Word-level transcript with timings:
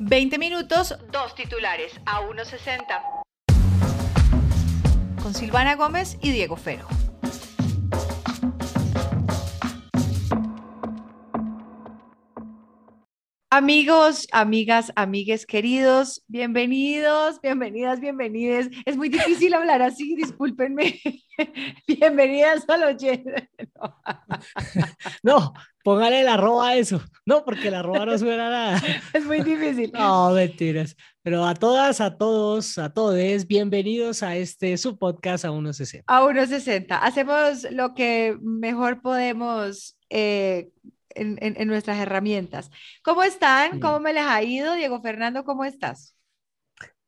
20 0.00 0.38
minutos, 0.38 0.94
dos 1.10 1.34
titulares 1.34 1.92
a 2.06 2.20
1.60. 2.22 3.22
Con 5.20 5.34
Silvana 5.34 5.74
Gómez 5.74 6.16
y 6.22 6.30
Diego 6.30 6.56
Fero. 6.56 6.86
Amigos, 13.50 14.28
amigas, 14.30 14.92
amigues 14.94 15.46
queridos, 15.46 16.22
bienvenidos, 16.28 17.40
bienvenidas, 17.40 17.98
bienvenides. 17.98 18.68
Es 18.84 18.96
muy 18.96 19.08
difícil 19.08 19.52
hablar 19.54 19.82
así, 19.82 20.14
discúlpenme. 20.14 21.00
Bienvenidas 21.88 22.68
a 22.68 22.76
los 22.76 22.96
no. 25.22 25.54
Póngale 25.88 26.22
la 26.22 26.34
arroba 26.34 26.68
a 26.68 26.76
eso. 26.76 27.00
No, 27.24 27.46
porque 27.46 27.70
la 27.70 27.78
arroba 27.78 28.04
no 28.04 28.18
suena 28.18 28.50
nada. 28.50 28.82
Es 29.14 29.24
muy 29.24 29.40
difícil. 29.40 29.90
No, 29.90 30.32
mentiras. 30.32 30.94
Pero 31.22 31.46
a 31.46 31.54
todas, 31.54 32.02
a 32.02 32.18
todos, 32.18 32.76
a 32.76 32.92
todos, 32.92 33.46
bienvenidos 33.46 34.22
a 34.22 34.36
este 34.36 34.76
su 34.76 34.98
podcast 34.98 35.46
a 35.46 35.50
1.60. 35.50 36.04
A 36.06 36.20
1.60. 36.20 36.86
Hacemos 36.90 37.66
lo 37.70 37.94
que 37.94 38.36
mejor 38.42 39.00
podemos 39.00 39.96
eh, 40.10 40.68
en, 41.14 41.66
nuestras 41.66 41.96
herramientas. 41.96 42.70
¿Cómo 43.02 43.22
están? 43.22 43.80
¿Cómo 43.80 43.98
me 43.98 44.12
les 44.12 44.26
ha 44.26 44.42
ido? 44.42 44.74
Diego 44.74 45.00
Fernando, 45.00 45.42
¿cómo 45.42 45.64
estás? 45.64 46.14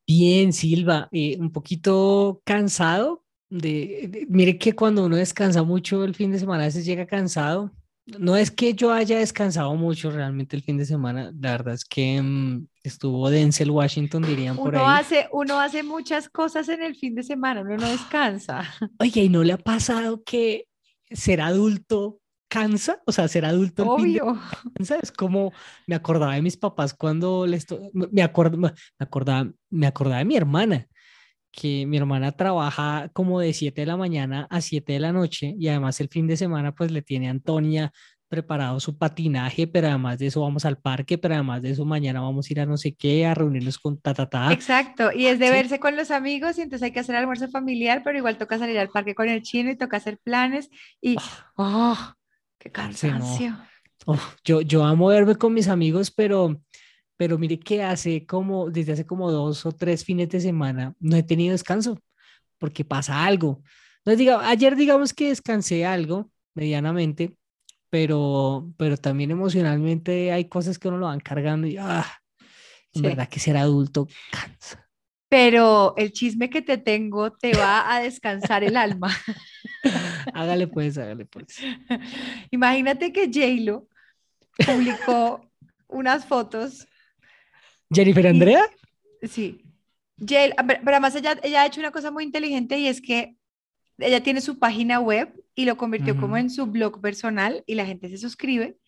Bien, 0.06 0.55
Silva, 0.55 1.11
eh, 1.12 1.37
un 1.39 1.53
poquito 1.53 2.41
cansado. 2.47 3.27
De, 3.51 4.27
mire 4.31 4.56
que 4.56 4.73
cuando 4.73 5.05
uno 5.05 5.17
descansa 5.17 5.65
mucho 5.65 6.03
el 6.03 6.15
fin 6.15 6.33
de 6.33 6.39
semana, 6.39 6.62
a 6.62 6.67
veces 6.69 6.87
llega 6.87 7.05
cansado. 7.05 7.75
No 8.19 8.37
es 8.37 8.50
que 8.50 8.74
yo 8.74 8.92
haya 8.92 9.19
descansado 9.19 9.74
mucho 9.74 10.10
realmente 10.10 10.56
el 10.56 10.62
fin 10.62 10.77
de 10.77 10.84
semana, 10.84 11.32
la 11.38 11.52
verdad 11.52 11.74
es 11.74 11.84
que 11.84 12.20
mm, 12.20 12.66
estuvo 12.83 13.30
Denzel 13.30 13.70
Washington, 13.70 14.23
dirían 14.23 14.56
por 14.56 14.74
uno 14.74 14.86
ahí. 14.86 15.00
Hace, 15.00 15.28
uno 15.33 15.60
hace 15.60 15.83
muchas 15.83 16.28
cosas 16.28 16.69
en 16.69 16.83
el 16.83 16.97
fin 16.97 17.14
de 17.14 17.22
semana, 17.22 17.62
uno 17.62 17.77
no 17.77 17.89
descansa. 17.89 18.62
Oye, 18.98 19.25
¿y 19.25 19.28
no 19.28 19.42
le 19.42 19.52
ha 19.52 19.58
pasado 19.58 20.22
que 20.25 20.67
ser 21.11 21.41
adulto 21.41 22.20
cansa, 22.50 23.00
o 23.06 23.12
sea, 23.12 23.28
ser 23.28 23.44
adulto. 23.44 23.84
Obvio. 23.86 24.39
Cansa. 24.74 24.98
Es 25.00 25.12
como 25.12 25.52
me 25.86 25.95
acordaba 25.95 26.34
de 26.34 26.42
mis 26.42 26.56
papás 26.56 26.92
cuando 26.92 27.47
les 27.47 27.64
me, 27.92 28.08
me 28.11 28.22
acordaba, 28.22 28.74
me 29.70 29.86
acordaba 29.86 30.19
de 30.19 30.24
mi 30.24 30.36
hermana, 30.36 30.86
que 31.53 31.87
mi 31.87 31.97
hermana 31.97 32.33
trabaja 32.33 33.11
como 33.12 33.41
de 33.41 33.53
7 33.53 33.83
de 33.83 33.87
la 33.87 33.97
mañana 33.97 34.47
a 34.51 34.61
7 34.61 34.93
de 34.93 35.01
la 35.01 35.12
noche 35.12 35.55
y 35.59 35.69
además 35.69 36.01
el 36.01 36.09
fin 36.09 36.27
de 36.27 36.37
semana 36.37 36.73
pues 36.73 36.91
le 36.91 37.03
tiene 37.03 37.29
a 37.29 37.31
Antonia 37.33 37.92
preparado 38.29 38.79
su 38.79 38.97
patinaje, 38.97 39.67
pero 39.67 39.89
además 39.89 40.20
de 40.20 40.29
eso 40.29 40.41
vamos 40.41 40.65
al 40.65 40.79
parque, 40.79 41.19
pero 41.19 41.34
además 41.34 41.62
de 41.62 41.70
eso 41.70 41.84
mañana 41.84 42.20
vamos 42.20 42.48
a 42.48 42.53
ir 42.53 42.61
a 42.61 42.67
no 42.67 42.77
sé 42.77 42.95
qué, 42.95 43.27
a 43.27 43.34
reunirnos 43.34 43.77
con 43.79 44.01
ta, 44.01 44.15
ta, 44.15 44.29
ta. 44.31 44.53
Exacto, 44.53 45.11
y 45.12 45.27
es 45.27 45.41
de 45.41 45.51
verse 45.51 45.81
con 45.81 45.97
los 45.97 46.12
amigos 46.12 46.57
y 46.57 46.62
entonces 46.62 46.87
hay 46.87 46.92
que 46.92 47.01
hacer 47.01 47.17
almuerzo 47.17 47.48
familiar, 47.48 48.03
pero 48.05 48.17
igual 48.17 48.39
toca 48.39 48.57
salir 48.57 48.79
al 48.79 48.89
parque 48.89 49.17
con 49.17 49.29
el 49.29 49.42
chino 49.42 49.70
y 49.70 49.77
toca 49.77 49.97
hacer 49.97 50.19
planes 50.23 50.70
y, 51.01 51.17
oh, 51.57 52.14
Qué 52.61 52.70
cansancio. 52.70 53.57
yo, 54.45 54.61
yo 54.61 54.85
amo 54.85 55.07
verme 55.07 55.35
con 55.35 55.55
mis 55.55 55.67
amigos, 55.67 56.11
pero, 56.11 56.61
pero 57.21 57.37
mire 57.37 57.61
que 57.61 57.83
hace 57.83 58.25
como, 58.25 58.71
desde 58.71 58.93
hace 58.93 59.05
como 59.05 59.31
dos 59.31 59.67
o 59.67 59.73
tres 59.73 60.07
fines 60.07 60.31
de 60.31 60.41
semana, 60.41 60.95
no 61.01 61.17
he 61.17 61.23
tenido 61.23 61.53
descanso, 61.53 61.99
porque 62.57 62.83
pasa 62.83 63.27
algo. 63.27 63.63
No 64.07 64.17
diga, 64.17 64.49
ayer 64.49 64.75
digamos 64.75 65.13
que 65.13 65.29
descansé 65.29 65.85
algo 65.85 66.31
medianamente, 66.55 67.37
pero, 67.91 68.73
pero 68.79 68.97
también 68.97 69.31
emocionalmente 69.33 70.33
hay 70.33 70.47
cosas 70.47 70.79
que 70.79 70.89
uno 70.89 70.97
lo 70.97 71.09
van 71.09 71.21
cargando 71.21 71.67
y, 71.67 71.77
ah, 71.77 72.11
en 72.95 73.03
verdad 73.03 73.29
que 73.29 73.39
ser 73.39 73.59
adulto 73.59 74.09
cansa 74.31 74.89
pero 75.29 75.95
el 75.97 76.11
chisme 76.11 76.48
que 76.48 76.63
te 76.63 76.77
tengo 76.77 77.31
te 77.33 77.53
va 77.53 77.95
a 77.95 78.01
descansar 78.01 78.65
el 78.65 78.77
alma. 78.77 79.15
hágale 80.35 80.67
pues, 80.67 80.98
hágale 80.98 81.25
pues. 81.27 81.61
Imagínate 82.51 83.13
que 83.13 83.30
JLo 83.30 83.86
publicó 84.67 85.48
unas 85.86 86.25
fotos. 86.25 86.89
¿Jennifer 87.92 88.27
Andrea? 88.27 88.62
Sí. 89.23 89.62
pero 90.27 90.80
además 90.86 91.14
ella, 91.17 91.39
ella 91.42 91.62
ha 91.62 91.67
hecho 91.67 91.80
una 91.80 91.90
cosa 91.90 92.11
muy 92.11 92.24
inteligente 92.24 92.78
y 92.78 92.86
es 92.86 93.01
que 93.01 93.36
ella 93.98 94.23
tiene 94.23 94.40
su 94.40 94.58
página 94.58 95.01
web 95.01 95.33
y 95.55 95.64
lo 95.64 95.77
convirtió 95.77 96.17
como 96.17 96.36
en 96.36 96.50
su 96.50 96.67
blog 96.67 97.00
personal 97.00 97.62
y 97.67 97.74
la 97.74 97.84
gente 97.84 98.08
se 98.08 98.18
suscribe 98.18 98.79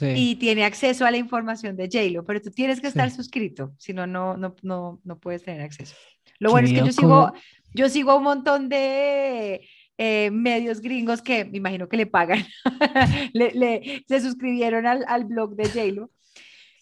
y 0.00 0.36
tiene 0.36 0.64
acceso 0.64 1.04
a 1.04 1.10
la 1.10 1.16
información 1.18 1.76
de 1.76 1.88
JLo, 1.88 2.24
pero 2.24 2.40
tú 2.40 2.50
tienes 2.50 2.80
que 2.80 2.86
estar 2.86 3.10
suscrito, 3.10 3.74
si 3.78 3.92
no, 3.92 4.06
no, 4.06 4.36
no, 4.36 5.00
no 5.04 5.18
puedes 5.18 5.42
tener 5.42 5.60
acceso. 5.62 5.94
Lo 6.38 6.50
bueno 6.50 6.68
es 6.68 6.74
que 6.74 6.86
yo 6.86 6.92
sigo, 6.92 7.32
yo 7.74 7.88
sigo 7.88 8.16
un 8.16 8.22
montón 8.22 8.68
de 8.68 9.68
eh, 9.98 10.30
medios 10.30 10.80
gringos 10.80 11.20
que 11.20 11.44
me 11.44 11.58
imagino 11.58 11.88
que 11.88 11.96
le 11.96 12.06
pagan, 12.06 12.44
le, 13.34 14.04
se 14.08 14.20
suscribieron 14.20 14.86
al, 14.86 15.04
al 15.06 15.24
blog 15.24 15.56
de 15.56 15.64
JLo 15.64 16.10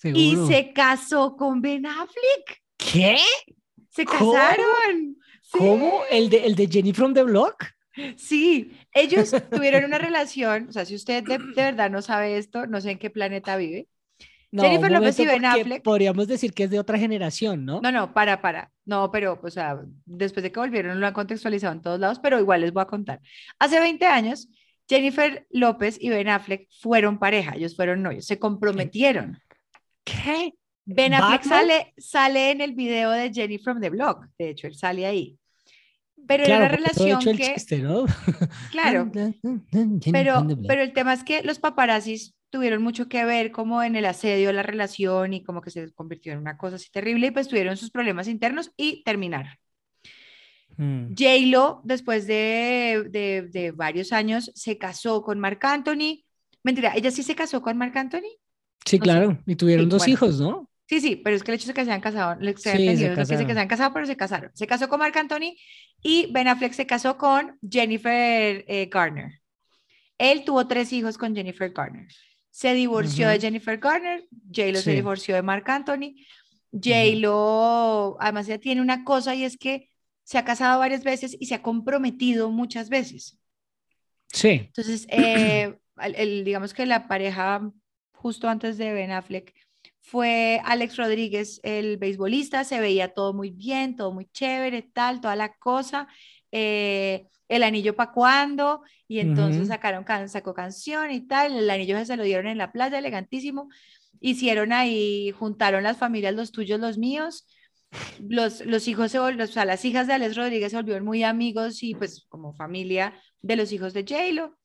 y 0.03 0.37
se 0.49 0.72
casó 0.72 1.37
con 1.37 1.61
Ben 1.61 1.87
Affleck. 1.87 2.62
¿Qué? 2.77 3.19
Se 3.91 4.05
casaron. 4.05 5.16
¿Cómo? 5.50 6.03
¿El 6.11 6.31
de, 6.31 6.47
¿El 6.47 6.55
de 6.55 6.69
Jenny 6.69 6.93
from 6.93 7.12
the 7.12 7.22
Block? 7.22 7.66
Sí, 8.16 8.72
ellos 8.94 9.31
tuvieron 9.50 9.84
una 9.84 9.99
relación, 9.99 10.69
o 10.69 10.72
sea, 10.72 10.84
si 10.84 10.94
usted 10.94 11.25
de, 11.25 11.39
verdad 11.39 11.91
no 11.91 12.03
sabe 12.03 12.39
esto, 12.39 12.66
no 12.66 12.81
sé 12.81 12.93
en 12.93 12.99
qué 12.99 13.10
planeta 13.10 13.56
vive. 13.56 13.89
Jennifer 14.53 14.91
López 14.91 15.19
y 15.21 15.27
Ben 15.27 15.44
Affleck. 15.44 15.83
Podríamos 15.83 16.27
decir 16.27 16.53
que 16.53 16.65
es 16.65 16.71
de 16.71 16.81
otra 16.81 16.99
generación, 16.99 17.65
¿no? 17.65 17.81
No, 17.81 17.93
no, 17.93 18.12
para, 18.12 18.41
para. 18.41 18.72
No, 18.84 19.12
pero, 19.12 19.39
o 19.41 19.50
sea, 19.50 19.81
después 20.06 20.43
de 20.43 20.50
que 20.50 20.59
volvieron 20.59 20.99
lo 20.99 21.06
han 21.06 21.12
contextualizado 21.12 21.72
en 21.72 21.83
todos 21.83 22.00
lados, 22.00 22.19
pero 22.21 22.41
igual 22.41 22.62
les 22.62 22.72
voy 22.72 22.83
a 22.83 22.87
contar. 22.87 23.21
Hace 23.60 23.78
20 23.78 24.05
años, 24.06 24.49
Jennifer 24.89 25.47
López 25.50 25.99
y 26.00 26.09
Ben 26.09 26.28
Affleck 26.28 26.69
fueron 26.81 27.21
pareja, 27.21 27.55
ellos 27.55 27.77
fueron 27.77 28.03
novios, 28.03 28.27
se 28.27 28.41
comprometieron. 28.41 29.39
¿Qué? 30.05 30.55
Ben 30.84 31.15
Affleck 31.15 31.44
sale, 31.44 31.94
sale 31.99 32.50
en 32.50 32.61
el 32.61 32.75
video 32.75 33.11
de 33.11 33.33
Jenny 33.33 33.59
from 33.59 33.81
the 33.81 33.91
Block, 33.91 34.27
de 34.38 34.50
hecho, 34.50 34.66
él 34.66 34.75
sale 34.75 35.06
ahí. 35.06 35.38
Pero 36.27 36.44
era 36.44 36.59
una 36.59 36.69
relación 36.69 37.21
que... 37.21 37.55
Claro. 38.71 39.10
pero, 40.12 40.47
pero 40.66 40.83
el 40.83 40.93
tema 40.93 41.12
es 41.12 41.25
que 41.25 41.43
los 41.43 41.59
paparazzis 41.59 42.34
tuvieron 42.50 42.83
mucho 42.83 43.09
que 43.09 43.25
ver 43.25 43.53
como 43.53 43.83
en 43.83 43.97
el 43.97 44.05
asedio 44.05 44.49
de 44.49 44.53
la 44.53 44.62
relación 44.62 45.33
y 45.33 45.43
como 45.43 45.60
que 45.60 45.71
se 45.71 45.93
convirtió 45.93 46.33
en 46.33 46.39
una 46.39 46.56
cosa 46.56 46.77
así 46.77 46.91
terrible 46.91 47.28
y 47.28 47.31
pues 47.31 47.49
tuvieron 47.49 47.77
sus 47.77 47.91
problemas 47.91 48.28
internos 48.28 48.72
y 48.77 49.03
terminaron. 49.05 49.53
Mm. 50.77 51.15
J-Lo, 51.16 51.81
después 51.84 52.27
de, 52.27 53.06
de, 53.10 53.49
de, 53.50 53.71
varios 53.71 54.12
años, 54.12 54.50
se 54.55 54.78
casó 54.78 55.22
con 55.22 55.39
Marc 55.39 55.65
Anthony. 55.65 56.25
Mentira, 56.62 56.93
ella 56.97 57.10
sí 57.10 57.22
se 57.22 57.34
casó 57.34 57.62
con 57.62 57.77
Marc 57.78 57.97
Anthony. 57.97 58.37
Sí, 58.84 58.98
claro, 58.98 59.38
y 59.46 59.56
tuvieron 59.56 59.88
dos 59.88 60.08
hijos, 60.08 60.41
¿no? 60.41 60.70
Sí, 60.91 61.00
sí, 61.00 61.14
pero 61.14 61.36
es 61.36 61.44
que 61.44 61.52
el 61.52 61.54
hecho 61.54 61.68
de 61.68 61.74
que 61.74 61.84
se 61.84 61.92
han 61.92 62.00
casado, 62.00 62.36
sí, 62.41 62.46
se, 62.56 62.72
que 62.72 62.96
se, 62.96 63.46
que 63.46 63.54
se 63.54 63.60
han 63.60 63.68
casado, 63.68 63.92
pero 63.94 64.06
se 64.06 64.16
casaron. 64.16 64.50
Se 64.54 64.66
casó 64.66 64.88
con 64.88 64.98
Marc 64.98 65.16
Anthony 65.16 65.54
y 66.02 66.32
Ben 66.32 66.48
Affleck 66.48 66.72
se 66.72 66.84
casó 66.84 67.16
con 67.16 67.56
Jennifer 67.62 68.64
eh, 68.66 68.88
Garner. 68.91 69.41
Él 70.18 70.44
tuvo 70.44 70.66
tres 70.66 70.92
hijos 70.92 71.16
con 71.16 71.32
Jennifer 71.32 71.70
Garner. 71.70 72.08
Se 72.50 72.74
divorció 72.74 73.28
de 73.28 73.38
Jennifer 73.38 73.78
Garner, 73.78 74.26
J-Lo 74.52 74.80
se 74.80 74.92
divorció 74.92 75.36
de 75.36 75.42
Marc 75.42 75.68
Anthony. 75.68 76.26
J-Lo, 76.72 78.16
además 78.18 78.48
ella 78.48 78.58
tiene 78.58 78.80
una 78.80 79.04
cosa 79.04 79.36
y 79.36 79.44
es 79.44 79.56
que 79.56 79.88
se 80.24 80.38
ha 80.38 80.44
casado 80.44 80.80
varias 80.80 81.04
veces 81.04 81.36
y 81.38 81.47
se 81.47 81.54
ha 81.54 81.62
comprometido 81.62 82.50
muchas 82.50 82.88
veces. 82.88 83.38
Sí. 84.32 84.48
Entonces, 84.48 85.06
eh, 85.08 85.76
el, 86.02 86.44
digamos 86.44 86.74
que 86.74 86.84
la 86.86 87.06
pareja 87.06 87.70
justo 88.20 88.48
antes 88.48 88.76
de 88.76 88.92
Ben 88.92 89.12
Affleck 89.12 89.54
fue 89.98 90.60
Alex 90.64 90.97
Rodríguez, 90.97 91.60
el 91.62 91.97
beisbolista, 91.97 92.65
se 92.65 92.80
veía 92.80 93.15
todo 93.15 93.33
muy 93.33 93.50
bien, 93.50 93.97
todo 93.97 94.12
muy 94.12 94.27
chévere, 94.27 94.83
tal, 94.83 95.21
toda 95.21 95.36
la 95.36 95.54
cosa. 95.54 96.06
Eh, 96.53 97.27
el 97.48 97.62
anillo 97.62 97.97
para 97.97 98.12
cuando, 98.12 98.83
y 99.09 99.21
entonces 99.21 99.68
sacaron, 99.68 100.04
sacó 100.28 100.54
canción 100.54 101.10
y 101.10 101.27
tal, 101.27 101.56
el 101.56 101.71
anillo 101.71 102.04
se 102.04 102.16
lo 102.16 102.22
dieron 102.22 102.47
en 102.47 102.59
la 102.59 102.72
playa, 102.72 102.98
elegantísimo, 102.98 103.68
hicieron 104.21 104.72
ahí, 104.72 105.33
juntaron 105.33 105.83
las 105.83 105.97
familias, 105.97 106.34
los 106.34 106.53
tuyos, 106.53 106.78
los 106.78 106.98
míos, 106.98 107.47
los, 108.21 108.65
los 108.66 108.86
hijos, 108.86 109.10
se 109.10 109.18
o 109.18 109.47
sea, 109.47 109.65
las 109.65 109.84
hijas 109.84 110.06
de 110.06 110.12
Alex 110.12 110.36
Rodríguez 110.36 110.71
se 110.71 110.77
volvieron 110.77 111.04
muy 111.04 111.24
amigos 111.24 111.83
y 111.83 111.95
pues 111.95 112.27
como 112.28 112.53
familia 112.53 113.15
de 113.41 113.56
los 113.56 113.72
hijos 113.72 113.95
de 113.95 114.03
J-Lo. 114.03 114.59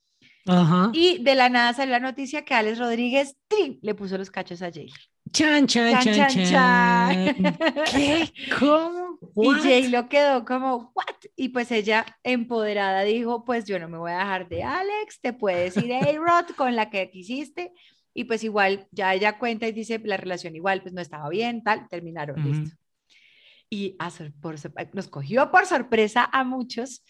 Y 0.93 1.23
de 1.23 1.35
la 1.35 1.49
nada 1.49 1.73
salió 1.73 1.93
la 1.93 1.99
noticia 1.99 2.45
que 2.45 2.53
Alex 2.53 2.77
Rodríguez 2.77 3.35
le 3.81 3.95
puso 3.95 4.17
los 4.17 4.29
cachos 4.29 4.61
a 4.61 4.67
J-Lo. 4.67 4.93
Chan, 5.31 5.65
chan, 5.65 5.99
chan, 6.01 6.29
chan. 6.29 7.35
¿Qué? 7.91 8.31
¿Cómo? 8.59 9.05
Y 9.37 9.49
Jay 9.61 9.87
lo 9.89 10.07
quedó 10.07 10.45
como, 10.45 10.91
¿what? 10.93 11.15
Y 11.35 11.49
pues 11.49 11.71
ella, 11.71 12.05
empoderada, 12.23 13.01
dijo: 13.01 13.43
Pues 13.43 13.65
yo 13.65 13.79
no 13.79 13.89
me 13.89 13.97
voy 13.97 14.11
a 14.11 14.19
dejar 14.19 14.47
de 14.47 14.63
Alex, 14.63 15.19
te 15.19 15.33
puedes 15.33 15.75
ir 15.77 15.91
a 15.93 15.99
A-Rod 15.99 16.55
con 16.55 16.75
la 16.75 16.89
que 16.89 17.09
quisiste. 17.09 17.73
y 18.13 18.25
pues 18.25 18.43
igual 18.43 18.87
ya 18.91 19.13
ella 19.13 19.37
cuenta 19.37 19.67
y 19.67 19.73
dice 19.73 19.99
la 20.05 20.15
relación 20.15 20.55
igual 20.55 20.81
pues 20.81 20.93
no 20.93 21.01
estaba 21.01 21.27
bien, 21.27 21.63
tal, 21.63 21.87
terminaron, 21.89 22.41
listo. 22.43 22.75
Y 23.69 23.97
nos 24.93 25.07
cogió 25.07 25.51
por 25.51 25.65
sorpresa 25.65 26.29
a 26.31 26.43
muchos 26.43 27.03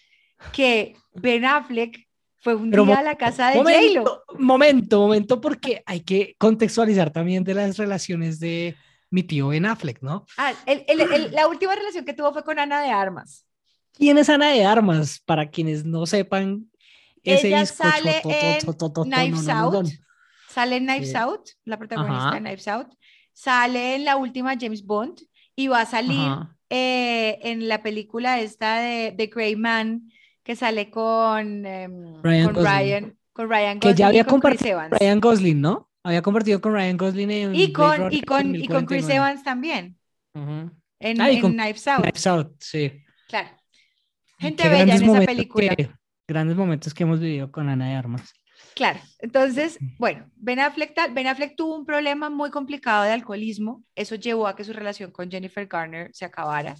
que 0.51 0.95
Ben 1.13 1.45
Affleck 1.45 2.07
fue 2.45 2.53
un 2.53 2.69
día 2.69 2.99
a 2.99 3.01
la 3.01 3.15
casa 3.15 3.49
de 3.49 3.55
momento, 3.55 4.23
Momento, 4.37 4.99
momento, 4.99 5.41
porque 5.41 5.81
hay 5.87 6.01
que 6.01 6.35
contextualizar 6.37 7.09
también 7.09 7.43
de 7.43 7.55
las 7.55 7.75
relaciones 7.75 8.39
de 8.39 8.75
mi 9.09 9.23
tío 9.23 9.47
Ben 9.47 9.65
Affleck, 9.65 10.03
¿no? 10.03 10.27
Ah, 10.37 10.53
la 11.31 11.47
última 11.47 11.73
relación 11.73 12.05
que 12.05 12.13
tuvo 12.13 12.31
fue 12.33 12.43
con 12.43 12.59
Ana 12.59 12.83
de 12.83 12.91
Armas. 12.91 13.47
¿Quién 13.93 14.19
es 14.19 14.29
Ana 14.29 14.51
de 14.51 14.63
Armas? 14.63 15.19
Para 15.25 15.49
quienes 15.49 15.85
no 15.85 16.05
sepan, 16.05 16.69
ese 17.23 17.47
Ella 17.47 17.65
sale 17.65 18.21
en 18.23 18.59
Knives 19.05 19.49
Out. 19.49 19.87
Sale 20.47 20.75
en 20.75 20.85
Knives 20.85 21.15
Out, 21.15 21.49
la 21.63 21.79
protagonista 21.79 22.31
de 22.35 22.41
Knives 22.41 22.67
Out. 22.67 22.89
Sale 23.33 23.95
en 23.95 24.05
la 24.05 24.17
última 24.17 24.55
James 24.55 24.85
Bond 24.85 25.19
y 25.55 25.67
va 25.67 25.81
a 25.81 25.85
salir 25.87 26.31
eh, 26.69 27.39
en 27.41 27.67
la 27.67 27.81
película 27.81 28.39
esta 28.39 28.81
de 28.81 29.15
The 29.17 29.27
Grey 29.33 29.55
Man 29.55 30.11
que 30.45 30.55
sale 30.55 30.91
con, 30.91 31.65
em, 31.65 32.21
Ryan, 32.21 32.53
con 32.53 32.63
Ryan, 32.63 33.17
con 33.33 33.49
Ryan 33.49 33.79
Gosling. 33.79 33.95
Que 33.95 33.97
ya 33.97 34.07
había 34.07 34.25
compartido 34.25 34.79
con 34.79 34.91
Ryan 34.91 35.19
Gosling, 35.19 35.59
¿no? 35.59 35.89
Había 36.03 36.21
compartido 36.21 36.61
con 36.61 36.73
Ryan 36.73 36.97
Gosling 36.97 37.31
en 37.31 37.55
y 37.55 37.73
con, 37.73 38.13
y 38.13 38.21
con, 38.21 38.55
y 38.55 38.67
con 38.67 38.85
Chris 38.85 39.09
Evans 39.09 39.43
también. 39.43 39.97
En, 40.35 41.19
ah, 41.19 41.31
en 41.31 41.41
Knives 41.41 41.87
Out. 41.87 42.03
Knives 42.03 42.27
Out, 42.27 42.55
sí. 42.59 43.03
Claro. 43.27 43.49
Gente 44.37 44.69
bella 44.69 44.95
en 44.95 45.03
esa 45.03 45.25
película. 45.25 45.75
grandes 46.27 46.55
momentos 46.55 46.93
que 46.93 47.03
hemos 47.03 47.19
vivido 47.19 47.51
con 47.51 47.67
Ana 47.67 47.89
de 47.89 47.95
Armas. 47.95 48.31
Claro, 48.75 48.99
entonces, 49.19 49.79
bueno, 49.97 50.29
Ben 50.35 50.59
Affleck, 50.59 50.93
ben 51.11 51.27
Affleck 51.27 51.55
tuvo 51.55 51.75
un 51.75 51.85
problema 51.85 52.29
muy 52.29 52.51
complicado 52.51 53.03
de 53.03 53.13
alcoholismo, 53.13 53.83
eso 53.95 54.15
llevó 54.15 54.47
a 54.47 54.55
que 54.55 54.63
su 54.63 54.73
relación 54.73 55.11
con 55.11 55.31
Jennifer 55.31 55.65
Garner 55.65 56.11
se 56.13 56.25
acabara. 56.25 56.75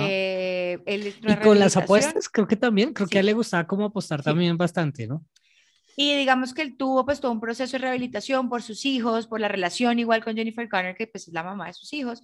Eh, 0.00 0.78
y 0.86 1.36
con 1.36 1.58
las 1.58 1.76
apuestas, 1.76 2.28
creo 2.28 2.46
que 2.46 2.56
también, 2.56 2.92
creo 2.92 3.08
que 3.08 3.18
a 3.18 3.20
él 3.20 3.26
le 3.26 3.32
gustaba 3.32 3.66
como 3.66 3.84
apostar 3.84 4.22
también 4.22 4.56
bastante, 4.56 5.06
¿no? 5.06 5.24
Y 5.96 6.14
digamos 6.14 6.52
que 6.52 6.62
él 6.62 6.76
tuvo 6.76 7.04
pues 7.06 7.20
todo 7.20 7.32
un 7.32 7.40
proceso 7.40 7.72
de 7.72 7.78
rehabilitación 7.78 8.50
por 8.50 8.62
sus 8.62 8.84
hijos, 8.84 9.26
por 9.26 9.40
la 9.40 9.48
relación 9.48 9.98
igual 9.98 10.22
con 10.22 10.36
Jennifer 10.36 10.68
Garner, 10.68 10.94
que 10.94 11.06
pues 11.06 11.26
es 11.26 11.32
la 11.32 11.42
mamá 11.42 11.68
de 11.68 11.72
sus 11.72 11.92
hijos. 11.94 12.22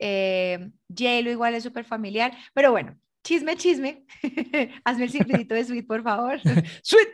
Eh, 0.00 0.70
J-Lo 0.88 1.30
igual 1.30 1.54
es 1.54 1.62
súper 1.62 1.84
familiar, 1.84 2.32
pero 2.54 2.70
bueno, 2.70 2.98
chisme, 3.22 3.56
chisme. 3.56 4.06
Hazme 4.84 5.04
el 5.04 5.10
simplecito 5.10 5.54
de 5.54 5.64
Sweet, 5.64 5.86
por 5.86 6.02
favor. 6.02 6.40
Sweet. 6.82 7.08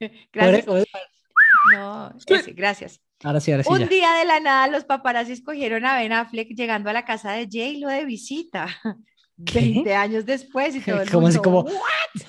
Gracias. 0.32 0.66
No, 1.72 2.14
gracias. 2.54 3.00
Ahora 3.22 3.40
sí, 3.40 3.50
ahora 3.50 3.64
sí. 3.64 3.70
Un 3.70 3.88
día 3.88 4.12
de 4.14 4.24
la 4.24 4.40
nada 4.40 4.68
los 4.68 4.84
paparazzi 4.84 5.32
escogieron 5.32 5.84
a 5.84 5.96
Ben 5.96 6.12
Affleck 6.12 6.48
llegando 6.50 6.90
a 6.90 6.92
la 6.92 7.04
casa 7.04 7.32
de 7.32 7.44
J-Lo 7.46 7.88
de 7.88 8.04
visita. 8.04 8.68
20 9.38 9.94
años 9.94 10.26
después 10.26 10.74
y 10.74 10.80
todo 10.80 11.00
el 11.00 11.10
como 11.10 11.28
Así 11.28 11.38
como, 11.38 11.64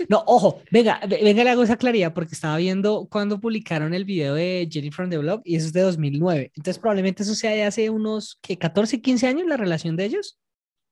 No, 0.10 0.24
ojo, 0.28 0.62
venga, 0.72 1.00
venga, 1.08 1.44
le 1.44 1.50
hago 1.50 1.64
esa 1.64 1.76
claridad 1.76 2.14
porque 2.14 2.36
estaba 2.36 2.58
viendo 2.58 3.08
cuando 3.10 3.40
publicaron 3.40 3.96
el 3.96 4.06
video 4.06 4.36
de 4.36 4.70
Jenny 4.72 4.92
from 4.92 5.10
the 5.10 5.18
Blog 5.18 5.42
y 5.44 5.56
eso 5.56 5.66
es 5.68 5.74
de 5.74 5.82
2009. 5.82 6.52
Entonces 6.56 6.80
probablemente 6.80 7.24
eso 7.24 7.34
sea 7.34 7.52
de 7.52 7.64
hace 7.64 7.90
unos, 7.90 8.38
¿qué? 8.42 8.58
14, 8.58 9.02
15 9.02 9.28
años 9.28 9.48
la 9.48 9.58
relación 9.58 9.96
de 9.96 10.06
ellos. 10.06 10.38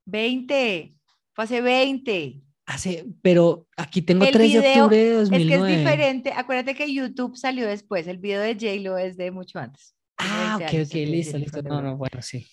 20, 0.06 0.96
fue 1.34 1.44
hace 1.44 1.62
20. 1.62 2.42
Hace, 2.68 3.06
pero 3.22 3.66
aquí 3.78 4.02
tengo 4.02 4.26
el 4.26 4.32
3 4.32 4.52
de 4.52 4.60
octubre 4.60 4.98
de 4.98 5.14
2009. 5.14 5.44
Es 5.44 5.48
que 5.48 5.72
es 5.72 5.78
diferente. 5.78 6.34
Acuérdate 6.34 6.76
que 6.76 6.94
YouTube 6.94 7.38
salió 7.38 7.66
después. 7.66 8.08
El 8.08 8.18
video 8.18 8.42
de 8.42 8.56
J-Lo 8.56 8.98
es 8.98 9.16
de 9.16 9.32
mucho 9.32 9.58
antes. 9.58 9.96
Ah, 10.18 10.60
ok, 10.62 10.86
ok, 10.86 10.94
listo, 10.94 11.38
listo. 11.38 11.62
No, 11.62 11.82
no, 11.82 11.96
bueno, 11.96 12.22
sí. 12.22 12.46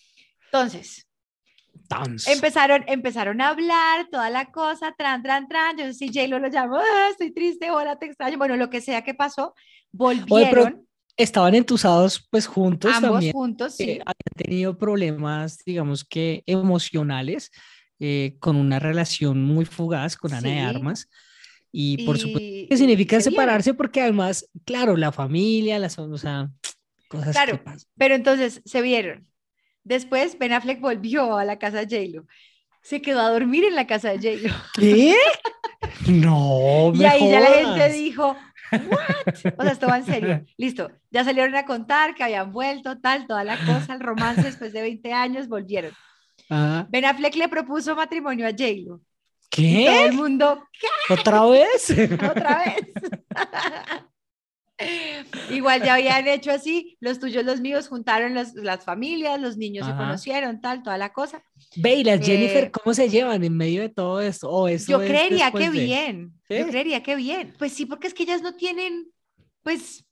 Entonces, 0.44 1.08
empezaron, 2.28 2.84
empezaron 2.86 3.40
a 3.40 3.48
hablar 3.48 4.06
toda 4.08 4.30
la 4.30 4.52
cosa, 4.52 4.94
tran, 4.96 5.24
tran, 5.24 5.48
tran. 5.48 5.76
Yo 5.76 5.92
sí, 5.92 6.06
J-Lo 6.14 6.38
lo 6.38 6.48
llamó, 6.48 6.76
ah, 6.76 7.08
estoy 7.10 7.32
triste, 7.32 7.72
hola, 7.72 7.98
te 7.98 8.06
extraño. 8.06 8.38
Bueno, 8.38 8.56
lo 8.56 8.70
que 8.70 8.80
sea 8.80 9.02
que 9.02 9.14
pasó, 9.14 9.52
volvieron. 9.90 10.86
estaban 11.16 11.56
entusados 11.56 12.24
pues 12.30 12.46
juntos 12.46 12.94
Ambos 12.94 13.10
también. 13.10 13.32
juntos, 13.32 13.74
sí. 13.74 13.98
habían 14.00 14.34
tenido 14.36 14.78
problemas, 14.78 15.58
digamos 15.66 16.04
que 16.04 16.44
emocionales 16.46 17.50
eh, 18.00 18.36
con 18.40 18.56
una 18.56 18.78
relación 18.78 19.42
muy 19.42 19.64
fugaz 19.64 20.16
con 20.16 20.32
Ana 20.34 20.48
de 20.48 20.60
Armas. 20.60 21.08
Y 21.70 22.04
por 22.04 22.18
supuesto 22.18 22.68
que 22.68 22.76
significa 22.76 23.20
separarse 23.20 23.74
porque 23.74 24.00
además, 24.00 24.48
claro, 24.64 24.96
la 24.96 25.10
familia, 25.10 25.78
las, 25.78 25.98
o 25.98 26.18
sea, 26.18 26.50
cosas 27.08 27.32
claro, 27.32 27.60
Pero 27.96 28.14
entonces 28.14 28.62
se 28.64 28.80
vieron. 28.80 29.26
Después 29.82 30.38
Ben 30.38 30.52
Affleck 30.52 30.80
volvió 30.80 31.36
a 31.36 31.44
la 31.44 31.58
casa 31.58 31.84
de 31.84 32.12
j 32.12 32.26
Se 32.80 33.02
quedó 33.02 33.20
a 33.20 33.30
dormir 33.30 33.64
en 33.64 33.74
la 33.74 33.86
casa 33.86 34.16
de 34.16 34.38
j 34.38 34.54
¿Qué? 34.74 35.16
no, 36.08 36.92
Y 36.94 37.04
ahí 37.04 37.28
ya 37.28 37.40
la 37.40 37.50
gente 37.50 37.88
dijo, 37.92 38.36
¿what? 38.70 39.54
O 39.58 39.62
sea, 39.62 39.72
esto 39.72 39.88
va 39.88 39.98
en 39.98 40.06
serio. 40.06 40.44
Listo, 40.56 40.90
ya 41.10 41.24
salieron 41.24 41.54
a 41.56 41.66
contar 41.66 42.14
que 42.14 42.22
habían 42.22 42.52
vuelto, 42.52 42.98
tal, 42.98 43.26
toda 43.26 43.44
la 43.44 43.58
cosa, 43.58 43.94
el 43.94 44.00
romance 44.00 44.42
después 44.42 44.72
de 44.72 44.80
20 44.80 45.12
años, 45.12 45.48
volvieron. 45.48 45.92
Ben 46.48 47.04
Affleck 47.04 47.34
le 47.36 47.48
propuso 47.48 47.94
matrimonio 47.94 48.46
a 48.46 48.50
J-Lo. 48.50 49.00
¿Qué? 49.50 49.86
todo 49.86 50.04
el 50.06 50.12
mundo, 50.14 50.64
¿Otra 51.08 51.44
vez? 51.46 51.90
Otra 52.30 52.64
vez. 52.64 54.04
Igual 55.50 55.84
ya 55.84 55.94
habían 55.94 56.26
hecho 56.26 56.50
así, 56.50 56.96
los 57.00 57.20
tuyos, 57.20 57.44
los 57.44 57.60
míos, 57.60 57.86
juntaron 57.86 58.34
las 58.34 58.84
familias, 58.84 59.40
los 59.40 59.56
niños 59.56 59.86
se 59.86 59.92
conocieron, 59.92 60.60
tal, 60.60 60.82
toda 60.82 60.98
la 60.98 61.12
cosa. 61.12 61.42
Ve, 61.76 61.94
y 61.96 62.04
las 62.04 62.20
eh, 62.20 62.24
Jennifer, 62.24 62.70
¿cómo 62.72 62.92
se 62.92 63.08
llevan 63.08 63.44
en 63.44 63.56
medio 63.56 63.82
de 63.82 63.88
todo 63.88 64.20
esto? 64.20 64.50
Oh, 64.50 64.66
eso 64.66 64.90
yo 64.90 64.98
creería 64.98 65.52
que 65.52 65.70
bien, 65.70 66.34
yo 66.48 66.66
creería 66.66 67.02
que 67.02 67.14
bien. 67.14 67.54
Pues 67.56 67.72
sí, 67.72 67.86
porque 67.86 68.08
es 68.08 68.14
que 68.14 68.24
ellas 68.24 68.42
no 68.42 68.56
tienen, 68.56 69.08
pues, 69.62 70.04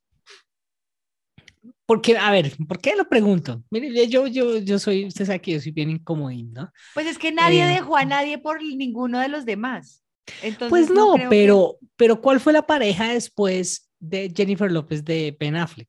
porque, 1.87 2.17
a 2.17 2.31
ver, 2.31 2.53
¿por 2.69 2.81
qué 2.81 2.95
lo 2.97 3.09
pregunto? 3.09 3.63
Mire, 3.71 4.09
yo, 4.09 4.27
yo, 4.27 4.59
yo 4.59 4.79
soy, 4.79 5.07
usted 5.07 5.27
sabe 5.27 5.41
que 5.41 5.53
yo 5.53 5.61
soy 5.61 5.73
bien 5.73 5.91
incomodín, 5.91 6.53
¿no? 6.53 6.71
Pues 6.95 7.07
es 7.07 7.19
que 7.19 7.33
nadie 7.33 7.65
eh, 7.65 7.75
dejó 7.75 7.97
a 7.97 8.05
nadie 8.05 8.39
por 8.39 8.63
ninguno 8.63 9.19
de 9.19 9.29
los 9.29 9.45
demás. 9.45 10.05
Entonces, 10.43 10.71
pues 10.71 10.91
no, 10.91 11.17
pero, 11.29 11.79
pero 11.97 12.21
¿cuál 12.21 12.39
fue 12.39 12.53
la 12.53 12.63
pareja 12.63 13.13
después 13.13 13.91
de 13.99 14.33
Jennifer 14.35 14.71
López 14.71 15.05
de 15.05 15.37
Ben 15.39 15.57
Affleck? 15.57 15.89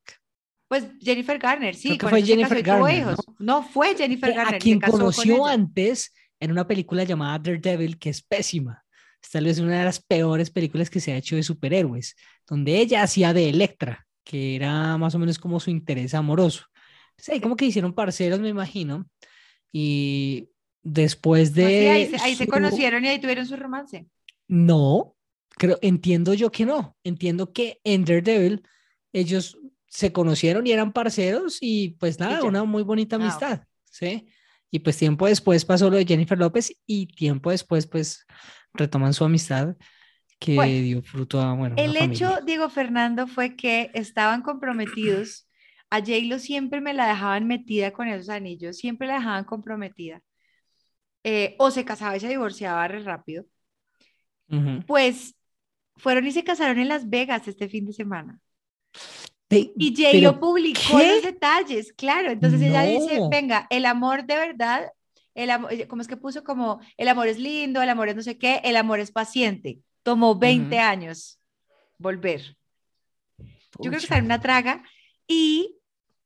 Pues 0.67 0.87
Jennifer 0.99 1.37
Garner, 1.37 1.75
sí. 1.75 1.97
que 1.97 2.07
fue 2.07 2.23
Jennifer 2.23 2.63
Garner. 2.63 3.15
¿no? 3.37 3.61
fue 3.61 3.95
Jennifer 3.95 4.33
Garner. 4.33 4.55
A 4.55 4.59
quien 4.59 4.79
conoció 4.79 5.45
antes 5.45 6.11
en 6.39 6.51
una 6.51 6.67
película 6.67 7.03
llamada 7.03 7.37
Daredevil, 7.37 7.99
que 7.99 8.09
es 8.09 8.23
pésima. 8.23 8.83
Es 9.21 9.29
tal 9.29 9.45
vez 9.45 9.59
una 9.59 9.77
de 9.77 9.85
las 9.85 10.01
peores 10.01 10.49
películas 10.49 10.89
que 10.89 10.99
se 10.99 11.13
ha 11.13 11.17
hecho 11.17 11.35
de 11.35 11.43
superhéroes, 11.43 12.15
donde 12.47 12.79
ella 12.79 13.03
hacía 13.03 13.33
de 13.33 13.49
Electra 13.49 14.07
que 14.23 14.55
era 14.55 14.97
más 14.97 15.15
o 15.15 15.19
menos 15.19 15.39
como 15.39 15.59
su 15.59 15.69
interés 15.69 16.13
amoroso. 16.13 16.65
Entonces 17.11 17.33
ahí 17.33 17.41
como 17.41 17.55
que 17.55 17.65
hicieron 17.65 17.93
parceros, 17.93 18.39
me 18.39 18.49
imagino, 18.49 19.07
y 19.71 20.49
después 20.81 21.53
de... 21.53 22.07
Pues 22.09 22.21
ahí, 22.21 22.35
se, 22.35 22.47
conocieron 22.47 23.05
y 23.05 23.07
ahí 23.07 23.19
tuvieron 23.19 23.45
su 23.45 23.55
romance. 23.55 24.07
No, 24.47 25.15
creo, 25.49 25.77
entiendo 25.81 26.33
yo 26.33 26.51
que 26.51 26.65
no, 26.65 26.97
entiendo 27.03 27.53
que 27.53 27.79
en 27.83 28.05
Daredevil 28.05 28.63
ellos 29.13 29.57
se 29.87 30.11
conocieron 30.11 30.65
y 30.65 30.71
eran 30.71 30.91
parceros 30.91 31.59
y 31.61 31.91
pues 31.99 32.19
nada, 32.19 32.43
una 32.43 32.63
muy 32.63 32.83
bonita 32.83 33.15
ah, 33.15 33.19
amistad, 33.19 33.63
¿sí? 33.85 34.27
Y 34.71 34.79
pues 34.79 34.97
tiempo 34.97 35.27
después 35.27 35.65
pasó 35.65 35.89
lo 35.89 35.97
de 35.97 36.05
Jennifer 36.05 36.37
López 36.37 36.75
y 36.87 37.05
tiempo 37.05 37.51
después 37.51 37.85
pues 37.85 38.25
retoman 38.73 39.13
su 39.13 39.23
amistad 39.23 39.75
que 40.39 40.81
dio 40.81 41.01
fruto 41.01 41.39
a, 41.39 41.53
bueno, 41.53 41.75
El 41.77 41.95
hecho, 41.95 42.39
Diego 42.45 42.69
Fernando, 42.69 43.27
fue 43.27 43.55
que 43.55 43.91
estaban 43.93 44.41
comprometidos. 44.41 45.47
A 45.89 45.99
J-Lo 45.99 46.39
siempre 46.39 46.81
me 46.81 46.93
la 46.93 47.07
dejaban 47.07 47.47
metida 47.47 47.91
con 47.91 48.07
esos 48.07 48.29
anillos, 48.29 48.77
siempre 48.77 49.07
la 49.07 49.15
dejaban 49.15 49.43
comprometida. 49.45 50.21
Eh, 51.23 51.55
o 51.59 51.71
se 51.71 51.85
casaba 51.85 52.17
y 52.17 52.19
se 52.19 52.27
divorciaba 52.27 52.87
re 52.87 53.01
rápido. 53.03 53.45
Pues 54.85 55.35
fueron 55.95 56.27
y 56.27 56.31
se 56.31 56.43
casaron 56.43 56.77
en 56.79 56.87
Las 56.89 57.09
Vegas 57.09 57.47
este 57.47 57.69
fin 57.69 57.85
de 57.85 57.93
semana. 57.93 58.39
y 59.49 59.95
J-Lo 59.95 60.39
publicó 60.39 60.99
los 60.99 61.23
detalles, 61.23 61.93
claro. 61.93 62.31
Entonces 62.31 62.61
ella 62.61 62.83
dice, 62.83 63.19
venga, 63.31 63.67
el 63.69 63.85
amor 63.85 64.25
de 64.25 64.35
verdad, 64.35 64.91
el 65.35 65.49
amor, 65.49 65.71
¿cómo 65.87 66.01
es 66.01 66.07
que 66.07 66.17
puso? 66.17 66.43
Como 66.43 66.79
el 66.97 67.07
amor 67.07 67.27
es 67.27 67.39
lindo, 67.39 67.81
el 67.81 67.89
amor 67.89 68.09
es 68.09 68.15
no 68.15 68.23
sé 68.23 68.37
qué, 68.37 68.61
el 68.63 68.75
amor 68.75 68.99
es 68.99 69.11
paciente. 69.11 69.79
Tomó 70.03 70.35
20 70.35 70.77
años 70.79 71.39
volver. 71.97 72.57
Yo 73.79 73.89
creo 73.89 74.01
que 74.01 74.13
en 74.13 74.25
una 74.25 74.39
traga 74.39 74.83
y 75.27 75.79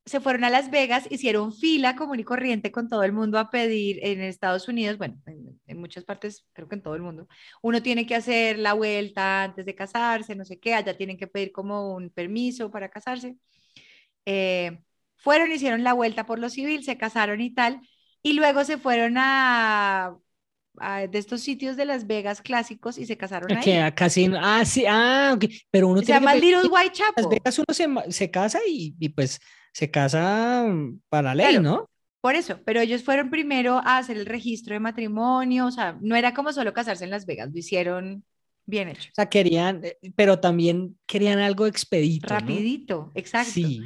se 0.08 0.22
fueron 0.22 0.46
a 0.46 0.50
Las 0.50 0.72
Vegas, 0.72 1.06
hicieron 1.10 1.54
fila 1.54 1.96
común 1.96 2.20
y 2.20 2.24
corriente 2.24 2.72
con 2.72 2.88
todo 2.88 3.04
el 3.04 3.12
mundo 3.12 3.38
a 3.38 3.50
pedir 3.50 4.00
en 4.04 4.22
Estados 4.22 4.68
Unidos, 4.70 4.98
bueno, 4.98 5.22
en, 5.26 5.78
muchas 5.78 6.06
partes, 6.06 6.46
creo 6.54 6.70
que 6.70 6.76
en 6.76 6.82
todo 6.82 6.96
el 6.96 7.02
mundo, 7.02 7.28
uno 7.62 7.82
tiene 7.82 8.08
que 8.08 8.16
hacer 8.16 8.58
la 8.58 8.74
vuelta 8.74 9.44
antes 9.44 9.66
de 9.66 9.76
casarse, 9.76 10.34
no 10.34 10.46
sé 10.46 10.60
qué, 10.60 10.74
allá 10.74 10.96
tienen 10.96 11.18
que 11.18 11.28
pedir 11.28 11.52
como 11.52 11.94
un 11.94 12.10
permiso 12.10 12.72
para 12.72 12.90
casarse. 12.90 13.38
eh, 14.26 14.80
fueron, 15.18 15.52
hicieron 15.52 15.84
la 15.84 15.94
vuelta 15.94 16.26
por 16.26 16.40
lo 16.40 16.50
civil, 16.50 16.84
se 16.84 16.98
casaron 16.98 17.42
y 17.42 17.54
tal, 17.54 17.82
y 18.24 18.34
luego 18.34 18.64
se 18.64 18.78
fueron 18.78 19.16
a, 19.18 20.16
de 21.10 21.18
estos 21.18 21.42
sitios 21.42 21.78
de 21.78 21.86
Las 21.86 22.08
Vegas 22.08 22.42
clásicos 22.42 22.98
y 22.98 23.06
se 23.06 23.18
casaron 23.18 23.52
ahí. 23.52 23.64
Que 23.64 23.94
casi, 23.96 24.30
ah, 24.40 24.64
sí, 24.66 24.86
ah, 24.88 25.34
ok. 25.36 25.46
pero 25.72 25.88
uno 25.88 26.02
se 26.02 26.08
llama 26.08 26.36
Little 26.36 26.70
White 26.70 27.00
Las 27.16 27.30
Vegas 27.30 27.60
uno 27.60 27.74
se, 27.74 28.12
se 28.12 28.32
casa 28.32 28.60
y, 28.68 28.96
y, 29.00 29.10
pues 29.10 29.40
se 29.72 29.92
casa 29.92 30.66
para 31.10 31.34
la 31.34 31.36
ley, 31.36 31.60
¿no? 31.60 31.90
Por 32.22 32.36
eso, 32.36 32.60
pero 32.66 32.82
ellos 32.82 33.04
fueron 33.04 33.30
primero 33.30 33.78
a 33.78 33.98
hacer 33.98 34.18
el 34.18 34.26
registro 34.26 34.74
de 34.74 34.80
matrimonio, 34.80 35.68
o 35.68 35.72
sea, 35.72 35.98
no 36.02 36.16
era 36.16 36.34
como 36.34 36.52
solo 36.52 36.74
casarse 36.74 37.04
en 37.04 37.12
Las 37.12 37.26
Vegas, 37.26 37.52
lo 37.52 37.60
hicieron 37.60 38.24
bien 38.66 38.90
hecho. 38.90 39.10
O 39.12 39.16
sea, 39.16 39.28
querían, 39.28 39.82
eh, 39.84 39.98
pero 40.16 40.40
también 40.40 40.98
querían 41.06 41.40
algo 41.40 41.68
expedito. 41.68 42.28
Rapidito, 42.28 43.12
exacto. 43.16 43.52
Sí. 43.54 43.82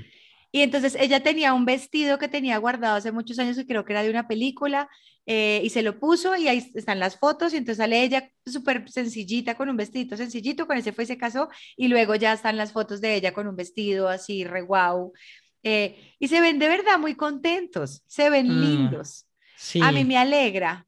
Y 0.51 0.62
entonces 0.62 0.98
ella 1.00 1.24
tenía 1.24 1.53
un 1.53 1.65
vestido 1.65 2.17
que 2.17 2.27
tenía 2.27 2.57
guardado 2.57 2.95
hace 2.95 3.12
muchos 3.12 3.39
años, 3.39 3.55
que 3.55 3.65
creo 3.65 3.86
que 3.86 3.93
era 3.93 4.03
de 4.03 4.10
una 4.10 4.27
película, 4.27 4.89
eh, 5.25 5.62
y 5.63 5.70
se 5.70 5.84
lo 5.84 6.00
puso 6.00 6.36
y 6.36 6.48
ahí 6.48 6.72
están 6.74 7.00
las 7.00 7.18
fotos, 7.18 7.54
y 7.54 7.58
entonces 7.58 7.78
sale 7.78 8.04
ella 8.04 8.30
súper 8.46 8.90
sencillita 8.90 9.56
con 9.56 9.70
un 9.70 9.78
vestidito 9.78 10.18
sencillito, 10.18 10.68
con 10.68 10.78
ese 10.78 10.94
fue 10.94 11.04
y 11.04 11.08
se 11.08 11.18
casó, 11.18 11.50
y 11.78 11.88
luego 11.88 12.16
ya 12.16 12.34
están 12.34 12.58
las 12.58 12.72
fotos 12.72 13.01
de 13.01 13.16
ella 13.16 13.34
con 13.34 13.48
un 13.48 13.56
vestido 13.56 14.10
así 14.10 14.44
re 14.44 14.62
guau. 14.62 15.13
Eh, 15.63 16.16
y 16.18 16.28
se 16.28 16.42
ven 16.42 16.58
de 16.58 16.68
verdad 16.68 16.98
muy 17.00 17.16
contentos, 17.16 18.04
se 18.08 18.30
ven 18.30 18.48
mm, 18.48 18.62
lindos. 18.62 19.28
A 19.82 19.92
mí 19.92 20.04
me 20.04 20.18
alegra. 20.18 20.88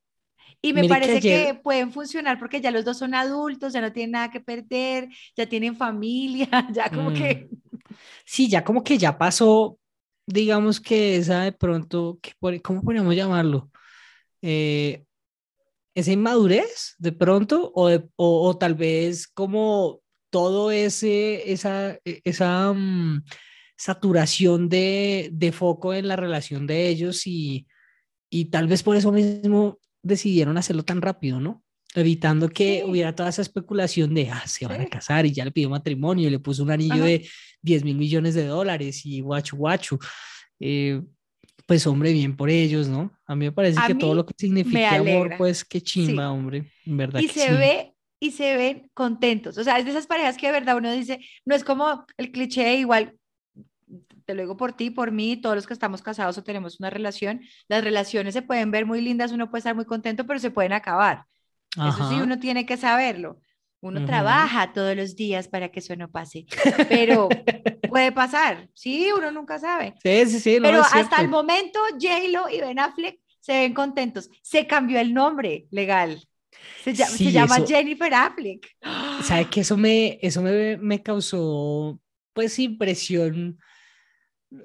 Y 0.61 0.73
me 0.73 0.87
parece 0.87 1.19
que, 1.19 1.59
pueden 1.61 1.91
funcionar 1.91 2.39
porque 2.39 2.61
ya 2.61 2.71
los 2.71 2.85
dos 2.85 2.97
son 2.97 3.13
adultos, 3.13 3.73
ya 3.73 3.81
no 3.81 3.91
tienen 3.91 4.11
nada 4.11 4.31
que 4.31 4.39
perder, 4.39 5.09
ya 5.35 5.45
tienen 5.45 5.75
familia, 5.75 6.47
ya 6.71 6.89
como 6.89 7.13
que... 7.13 7.49
Mm. 7.51 7.93
Sí, 8.25 8.49
ya 8.49 8.63
como 8.63 8.83
que 8.83 8.97
ya 8.97 9.17
pasó, 9.17 9.77
digamos 10.25 10.79
que 10.79 11.17
esa 11.17 11.41
de 11.41 11.51
pronto, 11.51 12.17
¿cómo 12.63 12.81
podríamos 12.81 13.13
llamarlo? 13.13 13.69
Eh, 14.45 15.05
esa 15.95 16.11
inmadurez 16.11 16.95
de 16.97 17.13
pronto 17.13 17.71
o, 17.73 17.89
o, 18.17 18.57
tal 18.57 18.75
vez 18.75 19.27
como 19.27 20.01
todo 20.29 20.71
ese, 20.71 21.53
esa, 21.53 21.93
e, 22.03 22.19
esa 22.25 22.73
mm, 22.73 23.23
saturación 23.77 24.67
de, 24.67 25.29
de, 25.31 25.51
foco 25.53 25.93
en 25.93 26.09
la 26.09 26.17
relación 26.17 26.67
de 26.67 26.89
ellos 26.89 27.25
y, 27.25 27.67
y 28.29 28.45
tal 28.45 28.67
vez 28.67 28.83
por 28.83 28.97
eso 28.97 29.13
mismo 29.13 29.79
decidieron 30.01 30.57
hacerlo 30.57 30.83
tan 30.83 31.01
rápido, 31.01 31.39
¿no? 31.39 31.63
Evitando 31.95 32.49
que 32.49 32.83
hubiera 32.85 33.15
toda 33.15 33.29
esa 33.29 33.43
especulación 33.43 34.13
de, 34.13 34.29
ah, 34.29 34.43
se 34.45 34.65
van 34.67 34.81
a 34.81 34.87
casar 34.87 35.25
y 35.25 35.31
ya 35.31 35.45
le 35.45 35.51
pidió 35.51 35.69
matrimonio 35.69 36.27
y 36.27 36.31
le 36.31 36.39
puso 36.39 36.63
un 36.63 36.71
anillo 36.71 37.03
de 37.03 37.29
10 37.61 37.83
mil 37.85 37.95
millones 37.95 38.33
de 38.33 38.47
dólares 38.47 39.05
y 39.05 39.21
guachu 39.21 39.55
guachu. 39.55 39.99
Eh, 40.59 41.01
pues 41.73 41.87
hombre, 41.87 42.13
bien 42.13 42.37
por 42.37 42.51
ellos, 42.51 42.87
¿no? 42.87 43.11
A 43.25 43.35
mí 43.35 43.45
me 43.45 43.51
parece 43.51 43.79
que 43.87 43.95
todo 43.95 44.13
lo 44.13 44.27
que 44.27 44.35
significa 44.37 44.93
amor, 44.93 45.33
pues 45.39 45.65
qué 45.65 45.81
chimba, 45.81 46.31
hombre, 46.31 46.71
en 46.85 46.97
verdad. 46.97 47.19
Y 47.19 47.27
se 47.27 47.51
ve 47.51 47.95
y 48.19 48.29
se 48.29 48.55
ven 48.55 48.91
contentos. 48.93 49.57
O 49.57 49.63
sea, 49.63 49.79
es 49.79 49.85
de 49.85 49.89
esas 49.89 50.05
parejas 50.05 50.37
que 50.37 50.45
de 50.45 50.53
verdad 50.53 50.77
uno 50.77 50.91
dice, 50.91 51.19
no 51.45 51.55
es 51.55 51.63
como 51.63 52.05
el 52.17 52.31
cliché, 52.31 52.75
igual 52.75 53.17
te 54.23 54.35
lo 54.35 54.43
digo 54.43 54.55
por 54.55 54.73
ti, 54.73 54.91
por 54.91 55.11
mí, 55.11 55.35
todos 55.35 55.55
los 55.55 55.65
que 55.65 55.73
estamos 55.73 56.03
casados 56.03 56.37
o 56.37 56.43
tenemos 56.43 56.79
una 56.79 56.91
relación, 56.91 57.41
las 57.67 57.83
relaciones 57.83 58.35
se 58.35 58.43
pueden 58.43 58.69
ver 58.69 58.85
muy 58.85 59.01
lindas, 59.01 59.31
uno 59.31 59.49
puede 59.49 59.61
estar 59.61 59.73
muy 59.73 59.85
contento, 59.85 60.27
pero 60.27 60.39
se 60.39 60.51
pueden 60.51 60.73
acabar. 60.73 61.25
Eso 61.75 62.07
sí, 62.07 62.21
uno 62.21 62.37
tiene 62.37 62.67
que 62.67 62.77
saberlo. 62.77 63.39
Uno 63.81 64.05
trabaja 64.05 64.73
todos 64.73 64.95
los 64.95 65.15
días 65.15 65.47
para 65.47 65.69
que 65.69 65.79
eso 65.79 65.95
no 65.95 66.07
pase, 66.11 66.45
pero 66.87 67.29
puede 67.93 68.11
pasar, 68.11 68.67
sí, 68.73 69.09
uno 69.15 69.31
nunca 69.31 69.59
sabe. 69.59 69.93
Sí, 70.01 70.25
sí, 70.25 70.39
sí. 70.39 70.57
pero 70.59 70.81
hasta 70.81 71.21
el 71.21 71.29
momento, 71.29 71.79
J-Lo 71.91 72.49
y 72.49 72.59
Ben 72.59 72.79
Affleck 72.79 73.19
se 73.39 73.53
ven 73.53 73.73
contentos. 73.73 74.29
Se 74.41 74.65
cambió 74.65 74.99
el 74.99 75.13
nombre 75.13 75.67
legal. 75.69 76.27
Se, 76.83 76.93
llama 77.31 77.57
Jennifer 77.65 78.13
Affleck. 78.13 78.67
¿Sabe 79.21 79.45
que 79.49 79.61
eso 79.61 79.77
me, 79.77 80.17
eso 80.21 80.41
me, 80.41 80.77
me 80.77 81.03
causó, 81.03 81.99
pues, 82.33 82.57
impresión? 82.57 83.59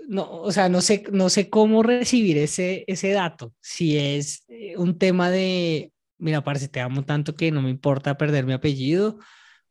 no, 0.08 0.30
o 0.30 0.52
sea, 0.52 0.68
no 0.68 0.80
sé, 0.80 1.04
no 1.12 1.28
sé 1.28 1.48
cómo 1.50 1.82
recibir 1.82 2.38
ese, 2.38 2.84
ese 2.86 3.10
dato. 3.10 3.54
Si 3.60 3.96
es 3.96 4.44
eh, 4.48 4.76
un 4.76 4.98
tema 4.98 5.30
de, 5.30 5.92
mira, 6.18 6.42
parece 6.44 6.68
te 6.68 6.80
amo 6.80 7.04
tanto 7.04 7.34
que 7.34 7.50
no 7.50 7.62
me 7.62 7.70
importa 7.70 8.16
perder 8.16 8.46
mi 8.46 8.52
apellido. 8.52 9.18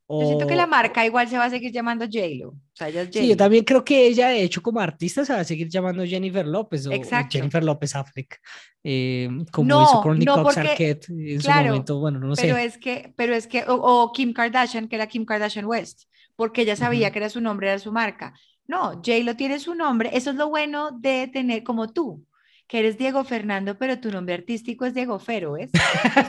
O... 0.09 0.21
Yo 0.21 0.27
siento 0.27 0.47
que 0.47 0.55
la 0.55 0.67
marca 0.67 1.05
igual 1.05 1.27
se 1.27 1.37
va 1.37 1.45
a 1.45 1.49
seguir 1.49 1.71
llamando 1.71 2.05
J-Lo. 2.05 2.49
O 2.49 2.55
sea, 2.73 2.87
ella 2.87 3.01
es 3.01 3.09
Sí, 3.11 3.27
yo 3.27 3.35
también 3.35 3.65
creo 3.65 3.83
que 3.83 4.07
ella, 4.07 4.29
de 4.29 4.41
hecho, 4.41 4.61
como 4.61 4.79
artista, 4.79 5.25
se 5.25 5.33
va 5.33 5.41
a 5.41 5.43
seguir 5.43 5.67
llamando 5.67 6.05
Jennifer 6.05 6.47
López 6.47 6.87
o, 6.87 6.91
Jennifer 7.29 7.61
López 7.61 7.93
Affleck. 7.93 8.39
Eh, 8.83 9.29
como 9.51 9.67
no, 9.67 9.83
hizo 9.83 10.01
con 10.01 10.19
no 10.19 10.43
porque, 10.43 10.97
en 11.09 11.41
su 11.41 11.51
momento, 11.51 11.99
bueno, 11.99 12.19
no 12.19 12.35
pero 12.35 12.55
sé. 12.55 12.65
Es 12.65 12.77
que, 12.77 13.13
pero 13.17 13.35
es 13.35 13.47
que, 13.47 13.65
o, 13.67 14.11
Kim 14.13 14.31
Kardashian, 14.31 14.87
que 14.87 14.95
era 14.95 15.07
Kim 15.07 15.25
Kardashian 15.25 15.65
West, 15.65 16.03
porque 16.37 16.61
ella 16.61 16.77
sabía 16.77 17.11
que 17.11 17.19
era 17.19 17.29
su 17.29 17.41
nombre, 17.41 17.67
era 17.67 17.79
su 17.79 17.91
marca. 17.91 18.33
No, 18.65 18.93
J 18.93 19.19
lo 19.23 19.35
tiene 19.35 19.59
su 19.59 19.75
nombre. 19.75 20.11
Eso 20.13 20.29
es 20.29 20.37
lo 20.37 20.47
bueno 20.47 20.91
de 20.91 21.27
tener 21.27 21.63
como 21.63 21.91
tú, 21.91 22.25
que 22.67 22.79
eres 22.79 22.97
Diego 22.97 23.23
Fernando, 23.23 23.77
pero 23.77 23.99
tu 23.99 24.11
nombre 24.11 24.35
artístico 24.35 24.85
es 24.85 24.93
Diego 24.93 25.19
Fero, 25.19 25.53
¿ves? 25.53 25.71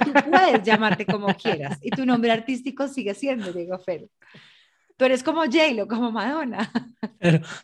Tú 0.04 0.12
puedes 0.30 0.62
llamarte 0.62 1.04
como 1.04 1.26
quieras 1.34 1.78
y 1.82 1.90
tu 1.90 2.06
nombre 2.06 2.30
artístico 2.30 2.88
sigue 2.88 3.14
siendo 3.14 3.52
Diego 3.52 3.78
Fero. 3.78 4.08
Tú 4.96 5.04
eres 5.04 5.22
como 5.22 5.42
J-Lo, 5.42 5.86
como 5.86 6.10
Madonna. 6.10 6.72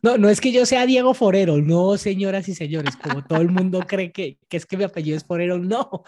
no, 0.03 0.19
no 0.19 0.29
es 0.29 0.41
que 0.41 0.53
yo 0.53 0.67
sea 0.67 0.87
Diego 0.87 1.15
Forero, 1.15 1.59
no, 1.59 1.97
señoras 1.97 2.49
y 2.49 2.55
señores, 2.55 2.97
como 2.97 3.25
todo 3.25 3.41
el 3.41 3.51
mundo 3.51 3.81
cree 3.81 4.13
que, 4.13 4.39
que 4.49 4.57
es 4.57 4.67
que 4.67 4.77
mi 4.77 4.85
apellido 4.85 5.17
es 5.17 5.25
Forero, 5.25 5.59
no. 5.59 6.05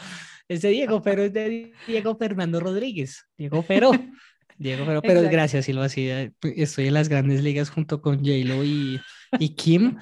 Ese 0.49 0.68
Diego 0.68 1.00
Fero 1.02 1.23
es 1.25 1.32
de 1.32 1.73
Diego 1.87 2.16
Fernando 2.16 2.61
Rodríguez, 2.61 3.26
Diego 3.37 3.62
Fero. 3.62 3.90
Diego, 4.58 4.85
pero, 4.87 5.02
pero 5.02 5.23
gracias, 5.23 5.66
Silva. 5.66 5.88
Sí, 5.88 6.08
eh, 6.08 6.32
estoy 6.42 6.87
en 6.87 6.94
las 6.94 7.08
grandes 7.08 7.42
ligas 7.42 7.70
junto 7.70 8.00
con 8.00 8.18
J-Lo 8.18 8.64
y, 8.64 9.00
y 9.38 9.54
Kim. 9.54 9.99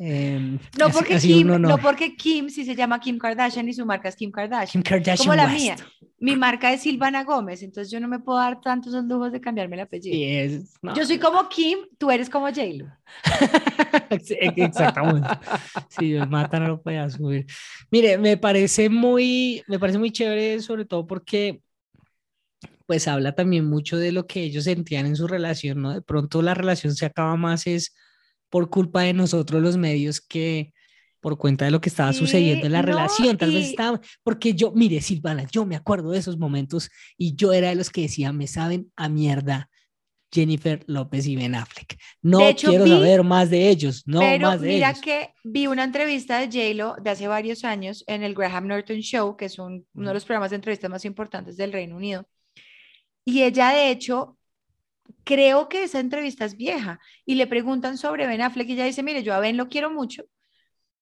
Em, 0.00 0.60
no, 0.78 0.90
porque 0.90 1.18
Kim, 1.18 1.48
no. 1.60 1.76
porque 1.78 2.14
Kim 2.14 2.48
sí 2.48 2.64
se 2.64 2.76
llama 2.76 3.00
Kim 3.00 3.18
Kardashian 3.18 3.68
y 3.68 3.74
su 3.74 3.84
marca 3.84 4.08
es 4.08 4.14
Kim 4.14 4.30
Kardashian. 4.30 4.68
Kim 4.70 4.82
Kardashian 4.82 5.16
como 5.16 5.34
la 5.34 5.48
mía. 5.48 5.76
Mi 6.20 6.36
marca 6.36 6.72
es 6.72 6.82
Silvana 6.82 7.24
Gómez, 7.24 7.62
entonces 7.62 7.90
yo 7.90 7.98
no 7.98 8.06
me 8.06 8.20
puedo 8.20 8.38
dar 8.38 8.60
tantos 8.60 8.92
lujos 9.04 9.32
de 9.32 9.40
cambiarme 9.40 9.74
el 9.74 9.82
apellido. 9.82 10.62
Yo 10.94 11.04
soy 11.04 11.18
como 11.18 11.48
Kim, 11.48 11.78
tú 11.98 12.10
eres 12.12 12.30
como 12.30 12.46
J-Lo. 12.46 12.86
Exactamente. 14.10 15.28
Sí, 15.88 16.14
matan 16.28 16.64
no 16.64 16.80
lo 16.84 17.10
subir. 17.10 17.46
Mire, 17.90 18.18
me 18.18 18.36
parece 18.36 18.88
muy, 18.88 19.62
me 19.66 19.80
parece 19.80 19.98
muy 19.98 20.12
chévere, 20.12 20.60
sobre 20.60 20.84
todo 20.84 21.06
porque 21.06 21.60
pues 22.86 23.06
habla 23.06 23.32
también 23.34 23.66
mucho 23.66 23.98
de 23.98 24.12
lo 24.12 24.26
que 24.26 24.42
ellos 24.42 24.64
sentían 24.64 25.06
en 25.06 25.16
su 25.16 25.26
relación, 25.26 25.82
¿no? 25.82 25.92
De 25.92 26.02
pronto 26.02 26.40
la 26.40 26.54
relación 26.54 26.94
se 26.94 27.04
acaba 27.04 27.36
más 27.36 27.66
es 27.66 27.94
por 28.50 28.70
culpa 28.70 29.02
de 29.02 29.12
nosotros 29.12 29.62
los 29.62 29.76
medios 29.76 30.20
que 30.20 30.72
por 31.20 31.36
cuenta 31.36 31.64
de 31.64 31.70
lo 31.70 31.80
que 31.80 31.88
estaba 31.88 32.12
sucediendo 32.12 32.66
en 32.66 32.72
la 32.72 32.82
relación, 32.82 33.36
tal 33.36 33.52
vez 33.52 33.70
estaba, 33.70 34.00
porque 34.22 34.54
yo, 34.54 34.70
mire, 34.72 35.00
Silvana, 35.00 35.46
yo 35.50 35.66
me 35.66 35.74
acuerdo 35.74 36.12
de 36.12 36.18
esos 36.18 36.38
momentos 36.38 36.90
y 37.16 37.34
yo 37.34 37.52
era 37.52 37.70
de 37.70 37.74
los 37.74 37.90
que 37.90 38.02
decía, 38.02 38.32
me 38.32 38.46
saben 38.46 38.92
a 38.94 39.08
mierda 39.08 39.68
Jennifer 40.32 40.84
López 40.86 41.26
y 41.26 41.36
Ben 41.36 41.54
Affleck. 41.54 41.98
No 42.22 42.38
quiero 42.54 42.86
saber 42.86 43.24
más 43.24 43.50
de 43.50 43.68
ellos, 43.68 44.02
no 44.06 44.20
más 44.38 44.60
de 44.60 44.68
mira 44.68 44.94
que 44.94 45.30
vi 45.42 45.66
una 45.66 45.84
entrevista 45.84 46.38
de 46.38 46.46
J-Lo 46.46 46.96
de 47.02 47.10
hace 47.10 47.26
varios 47.26 47.64
años 47.64 48.04
en 48.06 48.22
el 48.22 48.34
Graham 48.34 48.68
Norton 48.68 49.00
Show, 49.00 49.36
que 49.36 49.46
es 49.46 49.58
uno 49.58 49.82
de 49.92 50.14
los 50.14 50.24
programas 50.24 50.50
de 50.50 50.56
entrevistas 50.56 50.90
más 50.90 51.04
importantes 51.04 51.56
del 51.56 51.72
Reino 51.72 51.96
Unido. 51.96 52.28
Y 53.24 53.42
ella, 53.42 53.70
de 53.70 53.90
hecho, 53.90 54.37
creo 55.28 55.68
que 55.68 55.82
esa 55.82 56.00
entrevista 56.00 56.46
es 56.46 56.56
vieja 56.56 57.00
y 57.26 57.34
le 57.34 57.46
preguntan 57.46 57.98
sobre 57.98 58.26
Ben 58.26 58.40
Affleck 58.40 58.66
y 58.70 58.72
ella 58.72 58.86
dice, 58.86 59.02
mire, 59.02 59.22
yo 59.22 59.34
a 59.34 59.40
Ben 59.40 59.58
lo 59.58 59.68
quiero 59.68 59.90
mucho, 59.90 60.24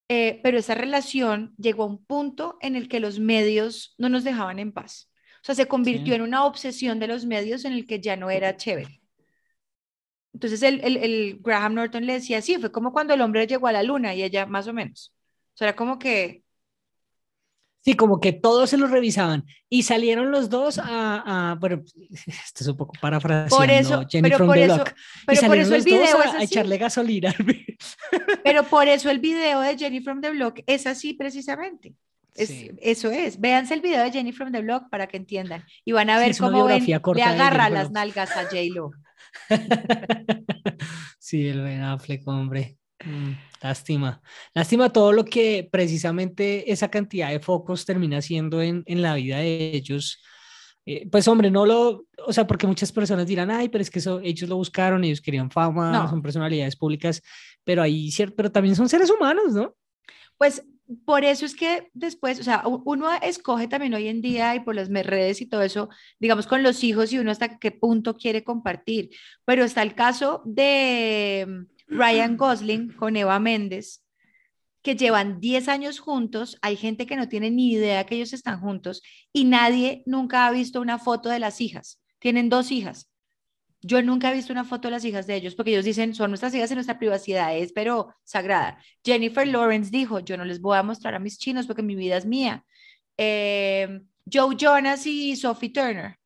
eh, 0.08 0.40
pero 0.42 0.58
esa 0.58 0.74
relación 0.74 1.54
llegó 1.58 1.84
a 1.84 1.86
un 1.86 2.04
punto 2.04 2.58
en 2.60 2.74
el 2.74 2.88
que 2.88 2.98
los 2.98 3.20
medios 3.20 3.94
no 3.98 4.08
nos 4.08 4.24
dejaban 4.24 4.58
en 4.58 4.72
paz. 4.72 5.12
O 5.42 5.46
sea, 5.46 5.54
se 5.54 5.68
convirtió 5.68 6.14
en 6.16 6.22
una 6.22 6.44
obsesión 6.44 6.98
de 6.98 7.06
los 7.06 7.24
medios 7.24 7.64
en 7.64 7.72
el 7.72 7.86
que 7.86 8.00
ya 8.00 8.16
no 8.16 8.28
era 8.28 8.56
chévere. 8.56 9.00
Entonces 10.32 10.60
el, 10.64 10.80
el, 10.82 10.96
el, 10.96 11.38
Graham 11.40 11.74
Norton 11.74 12.04
le 12.04 12.14
decía, 12.14 12.42
sí, 12.42 12.58
fue 12.58 12.72
como 12.72 12.92
cuando 12.92 13.14
el 13.14 13.20
hombre 13.20 13.46
llegó 13.46 13.68
a 13.68 13.72
la 13.72 13.84
luna 13.84 14.12
y 14.12 14.24
ella 14.24 14.44
más 14.44 14.66
o 14.66 14.72
menos. 14.72 15.14
O 15.54 15.56
sea, 15.56 15.68
era 15.68 15.76
como 15.76 16.00
que 16.00 16.42
Sí, 17.86 17.94
como 17.94 18.18
que 18.18 18.32
todos 18.32 18.70
se 18.70 18.78
los 18.78 18.90
revisaban 18.90 19.44
y 19.68 19.84
salieron 19.84 20.32
los 20.32 20.50
dos 20.50 20.80
a, 20.80 21.52
a 21.52 21.54
bueno, 21.54 21.84
esto 22.26 22.64
es 22.64 22.66
un 22.66 22.76
poco 22.76 22.94
parafraseando, 23.00 23.56
por 23.56 23.70
eso, 23.70 24.04
Jenny 24.10 24.28
pero 24.28 24.44
por 24.44 24.58
eso, 24.58 24.84
pero 25.24 25.40
por 25.42 25.56
eso 25.56 25.74
el 25.76 25.84
video 25.84 26.18
a, 26.18 26.42
echarle 26.42 26.78
gasolina. 26.78 27.32
Pero 28.42 28.64
por 28.64 28.88
eso 28.88 29.08
el 29.08 29.20
video 29.20 29.60
de 29.60 29.78
Jenny 29.78 30.00
from 30.00 30.20
the 30.20 30.30
Block 30.30 30.60
es 30.66 30.88
así 30.88 31.14
precisamente. 31.14 31.94
Es, 32.34 32.50
Eso 32.80 33.10
es. 33.10 33.38
Véanse 33.38 33.74
el 33.74 33.82
video 33.82 34.02
de 34.02 34.10
Jenny 34.10 34.32
from 34.32 34.50
the 34.50 34.62
Block 34.62 34.88
para 34.90 35.06
que 35.06 35.16
entiendan 35.16 35.64
y 35.84 35.92
van 35.92 36.10
a 36.10 36.18
ver 36.18 36.36
cómo 36.36 36.64
ven, 36.64 36.84
le 36.84 37.22
agarra 37.22 37.70
las 37.70 37.92
nalgas 37.92 38.32
a 38.32 38.44
J-Lo. 38.44 38.90
sí, 41.20 41.46
el 41.46 41.62
Ben 41.62 41.82
Affleck, 41.82 42.26
hombre. 42.26 42.78
Mm, 43.04 43.32
lástima. 43.62 44.22
Lástima 44.54 44.92
todo 44.92 45.12
lo 45.12 45.24
que 45.24 45.68
precisamente 45.70 46.70
esa 46.72 46.88
cantidad 46.88 47.30
de 47.30 47.40
focos 47.40 47.84
termina 47.84 48.22
siendo 48.22 48.62
en, 48.62 48.82
en 48.86 49.02
la 49.02 49.14
vida 49.14 49.38
de 49.38 49.70
ellos. 49.74 50.22
Eh, 50.86 51.08
pues 51.10 51.26
hombre, 51.26 51.50
no 51.50 51.66
lo, 51.66 52.06
o 52.24 52.32
sea, 52.32 52.46
porque 52.46 52.66
muchas 52.66 52.92
personas 52.92 53.26
dirán, 53.26 53.50
ay, 53.50 53.68
pero 53.68 53.82
es 53.82 53.90
que 53.90 53.98
eso, 53.98 54.20
ellos 54.20 54.48
lo 54.48 54.56
buscaron, 54.56 55.02
ellos 55.02 55.20
querían 55.20 55.50
fama, 55.50 56.08
son 56.08 56.22
personalidades 56.22 56.76
públicas, 56.76 57.22
pero 57.64 57.82
ahí, 57.82 58.08
pero 58.36 58.52
también 58.52 58.76
son 58.76 58.88
seres 58.88 59.10
humanos, 59.10 59.52
¿no? 59.52 59.74
Pues 60.38 60.62
por 61.04 61.24
eso 61.24 61.44
es 61.44 61.56
que 61.56 61.90
después, 61.92 62.38
o 62.38 62.44
sea, 62.44 62.62
uno 62.64 63.08
escoge 63.20 63.66
también 63.66 63.94
hoy 63.94 64.06
en 64.06 64.22
día 64.22 64.54
y 64.54 64.60
por 64.60 64.76
las 64.76 64.88
redes 64.88 65.40
y 65.40 65.46
todo 65.46 65.62
eso, 65.62 65.88
digamos, 66.20 66.46
con 66.46 66.62
los 66.62 66.84
hijos 66.84 67.12
y 67.12 67.18
uno 67.18 67.32
hasta 67.32 67.58
qué 67.58 67.72
punto 67.72 68.16
quiere 68.16 68.44
compartir. 68.44 69.10
Pero 69.44 69.64
está 69.64 69.82
el 69.82 69.96
caso 69.96 70.42
de 70.44 71.66
Ryan 71.86 72.36
Gosling 72.36 72.92
con 72.92 73.16
Eva 73.16 73.38
Méndez, 73.38 74.04
que 74.82 74.96
llevan 74.96 75.40
10 75.40 75.68
años 75.68 75.98
juntos, 75.98 76.58
hay 76.62 76.76
gente 76.76 77.06
que 77.06 77.16
no 77.16 77.28
tiene 77.28 77.50
ni 77.50 77.72
idea 77.72 78.06
que 78.06 78.14
ellos 78.14 78.32
están 78.32 78.60
juntos 78.60 79.02
y 79.32 79.44
nadie 79.44 80.02
nunca 80.06 80.46
ha 80.46 80.50
visto 80.50 80.80
una 80.80 80.98
foto 80.98 81.28
de 81.28 81.40
las 81.40 81.60
hijas. 81.60 82.00
Tienen 82.18 82.48
dos 82.48 82.70
hijas. 82.70 83.10
Yo 83.82 84.02
nunca 84.02 84.30
he 84.30 84.34
visto 84.34 84.52
una 84.52 84.64
foto 84.64 84.88
de 84.88 84.92
las 84.92 85.04
hijas 85.04 85.26
de 85.26 85.36
ellos 85.36 85.54
porque 85.54 85.72
ellos 85.72 85.84
dicen, 85.84 86.14
son 86.14 86.30
nuestras 86.30 86.54
hijas 86.54 86.70
en 86.70 86.76
nuestra 86.76 86.98
privacidad, 86.98 87.56
es 87.56 87.72
pero 87.72 88.14
sagrada. 88.24 88.78
Jennifer 89.04 89.46
Lawrence 89.46 89.90
dijo, 89.90 90.20
yo 90.20 90.36
no 90.36 90.44
les 90.44 90.60
voy 90.60 90.76
a 90.76 90.82
mostrar 90.82 91.14
a 91.14 91.18
mis 91.18 91.38
chinos 91.38 91.66
porque 91.66 91.82
mi 91.82 91.94
vida 91.94 92.16
es 92.16 92.26
mía. 92.26 92.64
Em, 93.16 94.06
Joe 94.30 94.56
Jonas 94.56 95.06
y 95.06 95.36
Sophie 95.36 95.70
Turner. 95.70 96.16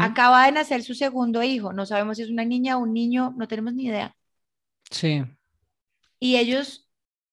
Acaba 0.00 0.46
de 0.46 0.52
nacer 0.52 0.82
su 0.82 0.94
segundo 0.94 1.42
hijo. 1.42 1.72
No 1.72 1.86
sabemos 1.86 2.16
si 2.16 2.24
es 2.24 2.30
una 2.30 2.44
niña 2.44 2.76
o 2.76 2.80
un 2.80 2.92
niño, 2.92 3.34
no 3.36 3.46
tenemos 3.46 3.74
ni 3.74 3.84
idea. 3.84 4.16
Sí. 4.90 5.22
Y 6.20 6.36
ellos 6.36 6.88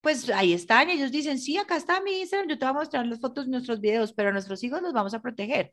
pues 0.06 0.30
ahí 0.30 0.54
están, 0.54 0.92
ellos 0.92 1.12
dicen, 1.12 1.40
sí, 1.40 1.58
acá 1.58 1.78
está 1.78 2.00
mi 2.00 2.20
Instagram, 2.20 2.48
yo 2.48 2.60
te 2.60 2.66
voy 2.66 2.70
a 2.76 2.78
mostrar 2.78 3.08
las 3.08 3.20
fotos, 3.20 3.48
nuestros 3.48 3.82
videos, 3.82 4.14
pero 4.14 4.30
a 4.30 4.34
nuestros 4.34 4.64
hijos 4.64 4.80
los 4.84 4.94
vamos 4.94 5.16
a 5.16 5.20
proteger. 5.20 5.72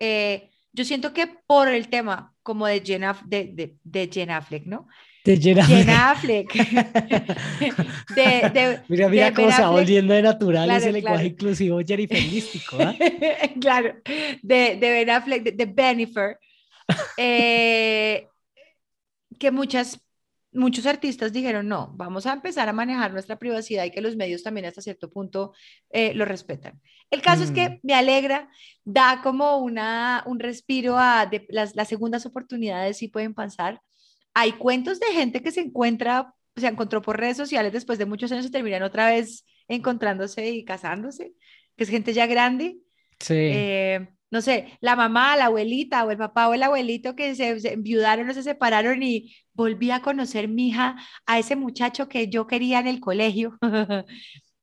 Eh, 0.00 0.50
yo 0.72 0.84
siento 0.84 1.12
que 1.12 1.28
por 1.46 1.68
el 1.68 1.86
tema 1.86 2.34
como 2.42 2.66
de 2.66 2.80
Jen, 2.80 3.04
de, 3.26 3.52
de, 3.52 3.76
de 3.84 4.10
Jen 4.12 4.32
Affleck, 4.32 4.66
¿no? 4.66 4.88
De 5.24 5.36
Jen 5.36 5.60
Affleck. 5.90 6.52
de, 8.16 8.50
de, 8.52 8.80
mira, 8.88 9.08
mira 9.08 9.32
cómo 9.32 9.52
se 9.52 9.62
va 9.62 9.70
volviendo 9.70 10.12
de 10.12 10.22
natural 10.22 10.68
ese 10.68 10.90
lenguaje 10.90 11.26
inclusivo 11.26 11.78
jerifelístico. 11.86 12.78
¿ah? 12.80 12.96
claro, 13.60 13.94
de, 14.42 14.76
de 14.76 14.90
Ben 14.90 15.08
Affleck, 15.10 15.44
de, 15.44 15.52
de 15.52 15.66
Benifer. 15.66 16.38
Eh, 17.16 18.26
que 19.38 19.50
muchas 19.52 20.00
muchos 20.52 20.86
artistas 20.86 21.32
dijeron, 21.32 21.68
no, 21.68 21.92
vamos 21.96 22.26
a 22.26 22.32
empezar 22.32 22.68
a 22.68 22.72
manejar 22.72 23.12
nuestra 23.12 23.38
privacidad 23.38 23.84
y 23.84 23.90
que 23.90 24.00
los 24.00 24.16
medios 24.16 24.42
también 24.42 24.66
hasta 24.66 24.82
cierto 24.82 25.10
punto 25.10 25.52
eh, 25.90 26.14
lo 26.14 26.24
respetan. 26.24 26.80
El 27.10 27.22
caso 27.22 27.42
es 27.42 27.50
que 27.50 27.68
mm. 27.68 27.80
me 27.82 27.94
alegra, 27.94 28.48
da 28.84 29.20
como 29.22 29.58
una, 29.58 30.22
un 30.26 30.38
respiro 30.40 30.98
a 30.98 31.30
las, 31.48 31.74
las, 31.74 31.88
segundas 31.88 32.26
oportunidades, 32.26 32.98
si 32.98 33.08
pueden 33.08 33.34
pasar. 33.34 33.80
Hay 34.34 34.52
cuentos 34.52 35.00
de 35.00 35.06
gente 35.06 35.42
que 35.42 35.52
se 35.52 35.60
encuentra, 35.60 36.34
se 36.56 36.66
encontró 36.66 37.02
por 37.02 37.18
redes 37.18 37.36
sociales 37.36 37.72
después 37.72 37.98
de 37.98 38.06
muchos 38.06 38.32
años 38.32 38.46
y 38.46 38.50
terminan 38.50 38.82
otra 38.82 39.06
vez 39.06 39.44
encontrándose 39.68 40.50
y 40.50 40.64
casándose, 40.64 41.32
que 41.76 41.84
es 41.84 41.90
gente 41.90 42.12
ya 42.12 42.26
grande. 42.26 42.78
Sí. 43.18 43.34
Eh, 43.34 44.08
no 44.32 44.40
sé, 44.40 44.78
la 44.80 44.96
mamá, 44.96 45.36
la 45.36 45.46
abuelita 45.46 46.04
o 46.04 46.10
el 46.10 46.16
papá 46.16 46.48
o 46.48 46.54
el 46.54 46.62
abuelito 46.62 47.14
que 47.14 47.34
se, 47.34 47.60
se 47.60 47.74
enviudaron 47.74 48.30
o 48.30 48.34
se 48.34 48.42
separaron 48.42 49.02
y 49.02 49.34
volví 49.52 49.90
a 49.90 50.00
conocer 50.00 50.48
mi 50.48 50.68
hija 50.68 50.96
a 51.26 51.38
ese 51.38 51.54
muchacho 51.54 52.08
que 52.08 52.28
yo 52.28 52.46
quería 52.46 52.80
en 52.80 52.86
el 52.86 52.98
colegio 52.98 53.58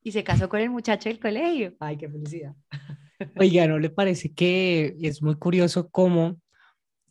y 0.04 0.12
se 0.12 0.24
casó 0.24 0.50
con 0.50 0.60
el 0.60 0.72
muchacho 0.72 1.08
del 1.10 1.20
colegio. 1.20 1.76
Ay, 1.80 1.98
qué 1.98 2.10
felicidad. 2.10 2.56
Oiga, 3.38 3.68
¿no 3.68 3.78
le 3.78 3.92
parece 3.92 4.34
que 4.34 4.96
es 5.02 5.22
muy 5.22 5.36
curioso 5.36 5.88
cómo 5.90 6.42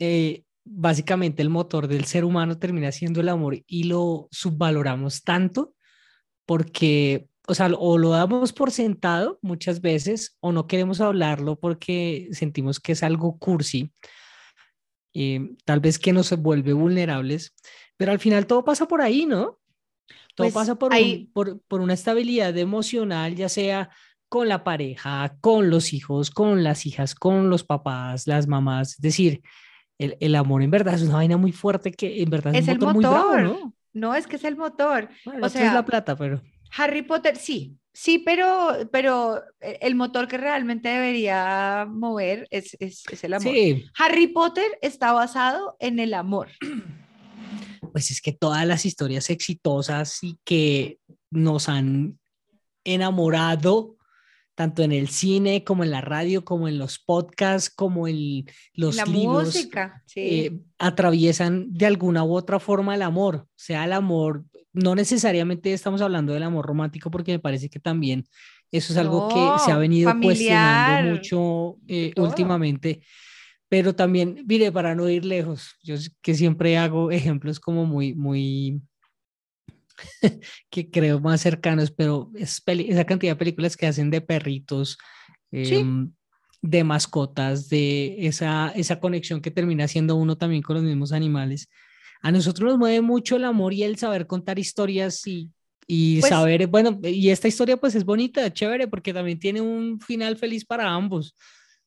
eh, 0.00 0.42
básicamente 0.64 1.42
el 1.42 1.50
motor 1.50 1.86
del 1.86 2.06
ser 2.06 2.24
humano 2.24 2.58
termina 2.58 2.90
siendo 2.90 3.20
el 3.20 3.28
amor 3.28 3.62
y 3.68 3.84
lo 3.84 4.26
subvaloramos 4.32 5.22
tanto? 5.22 5.74
Porque 6.44 7.27
o 7.48 7.54
sea, 7.54 7.68
o 7.78 7.96
lo 7.96 8.10
damos 8.10 8.52
por 8.52 8.70
sentado 8.70 9.38
muchas 9.40 9.80
veces 9.80 10.36
o 10.40 10.52
no 10.52 10.66
queremos 10.66 11.00
hablarlo 11.00 11.58
porque 11.58 12.28
sentimos 12.32 12.78
que 12.78 12.92
es 12.92 13.02
algo 13.02 13.38
cursi, 13.38 13.90
eh, 15.14 15.54
tal 15.64 15.80
vez 15.80 15.98
que 15.98 16.12
nos 16.12 16.30
vuelve 16.36 16.74
vulnerables, 16.74 17.54
pero 17.96 18.12
al 18.12 18.18
final 18.18 18.46
todo 18.46 18.64
pasa 18.64 18.86
por 18.86 19.00
ahí, 19.00 19.24
¿no? 19.24 19.58
Todo 20.34 20.44
pues 20.44 20.52
pasa 20.52 20.74
por, 20.74 20.92
por, 21.32 21.60
por 21.62 21.80
una 21.80 21.94
estabilidad 21.94 22.56
emocional, 22.56 23.34
ya 23.34 23.48
sea 23.48 23.88
con 24.28 24.46
la 24.46 24.62
pareja, 24.62 25.34
con 25.40 25.70
los 25.70 25.94
hijos, 25.94 26.30
con 26.30 26.62
las 26.62 26.84
hijas, 26.84 27.14
con 27.14 27.48
los 27.48 27.64
papás, 27.64 28.26
las 28.26 28.46
mamás. 28.46 28.92
Es 28.92 29.00
decir, 29.00 29.42
el, 29.96 30.18
el, 30.20 30.34
amor 30.34 30.62
en 30.62 30.70
verdad 30.70 30.94
es 30.94 31.02
una 31.02 31.14
vaina 31.14 31.38
muy 31.38 31.52
fuerte 31.52 31.92
que 31.92 32.22
en 32.22 32.28
verdad 32.28 32.54
es, 32.54 32.68
un 32.68 32.74
motor, 32.74 32.88
el 32.90 32.94
motor, 32.94 32.94
muy 32.94 33.40
bravo, 33.40 33.58
¿no? 33.62 33.74
No, 33.94 34.14
es 34.14 34.26
que 34.26 34.36
es 34.36 34.44
el 34.44 34.56
motor. 34.56 35.08
o 35.42 35.48
sea, 35.48 35.66
es 35.66 35.72
la 35.72 35.84
plata, 35.84 36.14
pero. 36.14 36.42
Harry 36.76 37.02
Potter, 37.02 37.36
sí, 37.36 37.76
sí, 37.92 38.18
pero, 38.18 38.88
pero 38.92 39.42
el 39.60 39.94
motor 39.94 40.28
que 40.28 40.38
realmente 40.38 40.88
debería 40.88 41.86
mover 41.88 42.46
es, 42.50 42.76
es, 42.80 43.04
el 43.24 43.34
amor. 43.34 43.54
Harry 43.96 44.28
Potter 44.28 44.78
está 44.82 45.12
basado 45.12 45.76
en 45.80 45.98
el 45.98 46.14
amor. 46.14 46.48
Pues 47.90 48.10
es 48.10 48.20
que 48.20 48.32
todas 48.32 48.66
las 48.66 48.84
historias 48.84 49.30
exitosas 49.30 50.22
y 50.22 50.38
que 50.44 50.98
nos 51.30 51.70
han 51.70 52.18
enamorado, 52.84 53.96
tanto 54.58 54.82
en 54.82 54.90
el 54.90 55.06
cine 55.06 55.62
como 55.62 55.84
en 55.84 55.92
la 55.92 56.00
radio, 56.00 56.44
como 56.44 56.66
en 56.66 56.78
los 56.78 56.98
podcasts, 56.98 57.70
como 57.70 58.08
en 58.08 58.44
los 58.74 58.96
la 58.96 59.04
libros, 59.04 59.44
música, 59.44 60.02
eh, 60.16 60.50
atraviesan 60.80 61.72
de 61.72 61.86
alguna 61.86 62.24
u 62.24 62.34
otra 62.34 62.58
forma 62.58 62.96
el 62.96 63.02
amor, 63.02 63.46
sea 63.54 63.84
el 63.84 63.92
amor 63.92 64.44
no 64.72 64.96
necesariamente 64.96 65.72
estamos 65.72 66.02
hablando 66.02 66.32
del 66.32 66.42
amor 66.42 66.66
romántico 66.66 67.08
porque 67.08 67.30
me 67.30 67.38
parece 67.38 67.68
que 67.68 67.78
también 67.78 68.24
eso 68.72 68.92
es 68.92 68.98
algo 68.98 69.28
que 69.28 69.64
se 69.64 69.70
ha 69.70 69.78
venido 69.78 70.12
cuestionando 70.20 71.14
mucho 71.14 71.76
eh, 71.86 72.12
últimamente. 72.16 73.00
Pero 73.68 73.94
también, 73.94 74.44
mire, 74.44 74.72
para 74.72 74.96
no 74.96 75.08
ir 75.08 75.24
lejos, 75.24 75.76
yo 75.84 75.94
que 76.20 76.34
siempre 76.34 76.76
hago 76.76 77.12
ejemplos 77.12 77.60
como 77.60 77.86
muy, 77.86 78.14
muy, 78.14 78.82
que 80.70 80.90
creo 80.90 81.20
más 81.20 81.40
cercanos, 81.40 81.90
pero 81.90 82.30
es 82.34 82.62
esa 82.66 83.04
cantidad 83.04 83.32
de 83.32 83.38
películas 83.38 83.76
que 83.76 83.86
hacen 83.86 84.10
de 84.10 84.20
perritos, 84.20 84.98
em, 85.52 86.12
de 86.62 86.84
mascotas, 86.84 87.68
de 87.68 88.26
esa, 88.26 88.72
esa 88.74 89.00
conexión 89.00 89.40
que 89.40 89.50
termina 89.50 89.88
siendo 89.88 90.16
uno 90.16 90.36
también 90.36 90.62
con 90.62 90.76
los 90.76 90.84
mismos 90.84 91.12
animales 91.12 91.68
a 92.20 92.32
nosotros 92.32 92.70
nos 92.70 92.78
mueve 92.78 93.00
mucho 93.00 93.36
el 93.36 93.44
amor 93.44 93.72
y 93.72 93.84
el 93.84 93.96
saber 93.96 94.26
contar 94.26 94.58
historias 94.58 95.26
y, 95.26 95.50
y 95.86 96.20
pues 96.20 96.30
saber, 96.30 96.66
bueno, 96.66 96.98
y 97.02 97.30
esta 97.30 97.48
historia 97.48 97.76
pues 97.76 97.94
es 97.94 98.04
bonita, 98.04 98.52
chévere, 98.52 98.88
porque 98.88 99.14
también 99.14 99.38
tiene 99.38 99.60
un 99.60 100.00
final 100.00 100.36
feliz 100.36 100.64
para 100.64 100.88
ambos. 100.88 101.34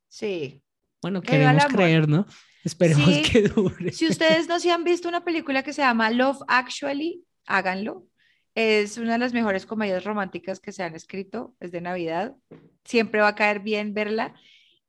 Sí. 0.07 0.61
Bueno, 1.01 1.21
queremos 1.21 1.65
creer, 1.65 2.07
¿no? 2.07 2.25
Esperemos 2.63 3.09
que 3.29 3.41
dure. 3.49 3.91
Si 3.91 4.07
ustedes 4.07 4.47
no 4.47 4.59
se 4.59 4.71
han 4.71 4.83
visto 4.83 5.09
una 5.09 5.23
película 5.23 5.63
que 5.63 5.73
se 5.73 5.81
llama 5.81 6.11
Love 6.11 6.41
Actually, 6.47 7.23
háganlo. 7.45 8.07
Es 8.53 8.97
una 8.97 9.13
de 9.13 9.19
las 9.19 9.33
mejores 9.33 9.65
comedias 9.65 10.03
románticas 10.03 10.59
que 10.59 10.71
se 10.71 10.83
han 10.83 10.95
escrito, 10.95 11.55
es 11.59 11.71
de 11.71 11.81
Navidad. 11.81 12.35
Siempre 12.83 13.21
va 13.21 13.29
a 13.29 13.35
caer 13.35 13.61
bien 13.61 13.93
verla. 13.93 14.35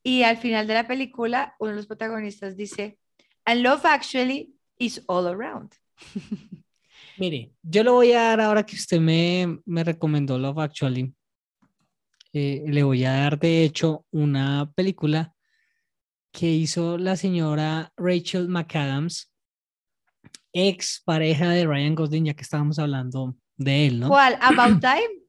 Y 0.02 0.24
al 0.24 0.36
final 0.36 0.66
de 0.66 0.74
la 0.74 0.88
película, 0.88 1.54
uno 1.60 1.70
de 1.70 1.76
los 1.76 1.86
protagonistas 1.86 2.56
dice, 2.56 2.98
And 3.44 3.62
Love 3.62 3.86
Actually 3.86 4.54
is 4.78 5.02
all 5.06 5.26
around. 5.26 5.72
Mire, 7.18 7.52
yo 7.62 7.84
le 7.84 7.90
voy 7.90 8.12
a 8.12 8.22
dar 8.22 8.40
ahora 8.40 8.64
que 8.64 8.74
usted 8.74 8.98
me, 8.98 9.60
me 9.64 9.84
recomendó 9.84 10.38
Love 10.38 10.58
Actually. 10.58 11.14
Eh, 12.32 12.64
le 12.66 12.82
voy 12.82 13.04
a 13.04 13.12
dar 13.12 13.38
de 13.38 13.62
hecho 13.62 14.06
una 14.10 14.72
película 14.74 15.34
que 16.32 16.50
hizo 16.50 16.96
la 16.96 17.16
señora 17.16 17.92
Rachel 17.96 18.48
McAdams, 18.48 19.31
ex 20.52 21.02
pareja 21.04 21.50
de 21.50 21.66
Ryan 21.66 21.94
Gosling, 21.94 22.26
ya 22.26 22.34
que 22.34 22.42
estábamos 22.42 22.78
hablando 22.78 23.36
de 23.56 23.86
él, 23.86 24.00
¿no? 24.00 24.08
¿Cuál? 24.08 24.38
¿About 24.40 24.80
Time? 24.80 25.22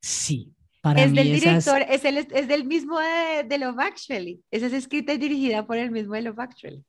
Sí. 0.00 0.50
Para 0.80 1.02
es 1.02 1.14
del 1.14 1.32
director, 1.32 1.80
es, 1.88 2.04
el, 2.04 2.18
es, 2.18 2.46
del 2.46 2.64
mismo 2.66 3.00
de, 3.00 3.44
de, 3.48 3.58
Love 3.58 3.78
Actually. 3.78 4.42
Esa 4.50 4.66
es 4.66 4.74
escrita 4.74 5.14
y 5.14 5.18
dirigida 5.18 5.66
por 5.66 5.78
el 5.78 5.90
mismo 5.90 6.14
de 6.14 6.20
Love 6.20 6.38
Actually. 6.40 6.84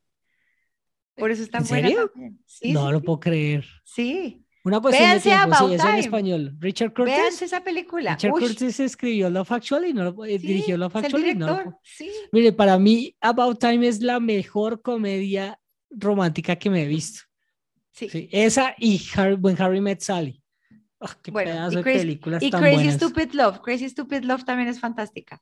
Por 1.15 1.31
eso 1.31 1.43
está 1.43 1.59
¿En 1.59 1.65
serio? 1.65 2.11
Sí, 2.45 2.73
no 2.73 2.91
lo 2.91 3.01
puedo 3.01 3.21
creer. 3.21 3.65
Sí. 3.85 4.45
Una 4.65 4.81
cuestión 4.81 5.11
de 5.11 5.19
tiempo, 5.19 5.55
sí, 5.69 5.87
en 5.87 5.95
español. 5.95 6.57
Richard 6.59 6.93
Curtis. 6.93 7.15
Véanse 7.15 7.45
esa 7.45 7.63
película. 7.63 8.15
Richard 8.15 8.31
Curtis 8.31 8.79
escribió 8.79 9.29
Love 9.29 9.51
Actually, 9.51 9.93
no 9.93 10.03
lo, 10.03 10.25
eh, 10.25 10.39
dirigió 10.39 10.75
Love 10.75 10.95
Actually. 10.97 11.35
No 11.35 11.79
sí. 11.83 12.11
Mire, 12.31 12.51
para 12.51 12.77
mí 12.79 13.15
About 13.21 13.59
Time 13.59 13.87
es 13.87 14.01
la 14.01 14.19
mejor 14.19 14.81
comedia 14.81 15.59
romántica 15.89 16.55
que 16.55 16.69
me 16.69 16.83
he 16.83 16.87
visto. 16.87 17.21
Sí. 17.95 18.29
Esa 18.31 18.75
y 18.77 19.01
Harry, 19.15 19.35
When 19.35 19.59
Harry 19.61 19.81
Met 19.81 20.01
Sally. 20.01 20.41
Ah, 20.99 21.15
qué 21.21 21.31
Bueno, 21.31 21.51
pedazo 21.51 21.73
y 21.73 21.75
de 21.75 21.83
películas 21.83 22.43
Y 22.43 22.49
tan 22.51 22.61
Crazy 22.61 22.75
buenas. 22.75 22.95
Stupid 22.95 23.31
Love. 23.33 23.61
Crazy 23.61 23.89
Stupid 23.89 24.23
Love 24.23 24.43
también 24.43 24.69
es 24.69 24.79
fantástica. 24.79 25.41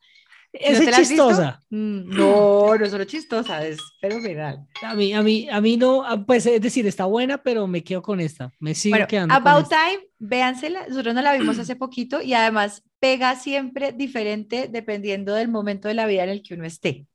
¿No 0.54 0.60
es 0.60 0.80
visto? 0.80 0.96
chistosa. 0.96 1.64
Mm, 1.72 2.10
No, 2.10 2.78
no 2.78 2.86
es 2.86 2.92
solo 2.92 3.06
chistosa, 3.06 3.66
es 3.66 3.80
fenomenal. 4.00 4.68
A 4.84 4.94
mí, 4.94 5.12
a 5.14 5.24
mí, 5.24 5.48
a 5.50 5.60
mí 5.62 5.78
no, 5.78 6.04
ah, 6.06 6.24
pues 6.24 6.46
es 6.46 6.62
decir, 6.62 6.86
está 6.86 7.06
buena, 7.06 7.42
pero 7.42 7.66
me 7.66 7.84
quedo 7.84 8.04
con 8.04 8.20
esta. 8.20 8.52
Me 8.60 8.76
sigo 8.76 8.94
Bueno, 8.94 9.08
quedando 9.08 9.34
con 9.34 9.48
About 9.48 9.64
esta. 9.64 9.78
Time, 9.90 10.04
véansela. 10.20 10.86
Nosotros 10.88 11.16
no 11.16 11.22
la 11.24 11.34
vimos 11.34 11.58
hace 11.58 11.76
poquito 11.76 12.22
y 12.22 12.36
además 12.36 12.84
pega 13.00 13.36
siempre 13.36 13.94
diferente 13.94 14.68
dependiendo 14.72 15.34
del 15.34 15.48
momento 15.48 15.88
de 15.88 15.96
la 15.96 16.06
vida 16.06 16.24
en 16.24 16.30
el 16.30 16.44
que 16.44 16.54
uno 16.54 16.66
esté. 16.66 17.08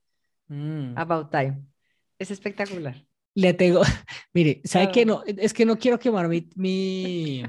Mm. 0.47 0.97
About 0.97 1.31
Time. 1.31 1.61
Es 2.17 2.31
espectacular. 2.31 3.05
Le 3.39 3.53
tengo, 3.53 3.81
mire, 4.33 4.61
¿sabe 4.65 4.85
Ah. 4.85 4.91
qué? 4.91 5.05
No, 5.05 5.23
es 5.25 5.53
que 5.53 5.65
no 5.65 5.77
quiero 5.77 5.97
quemar 5.97 6.27
mi, 6.27 6.49
mi, 6.55 7.43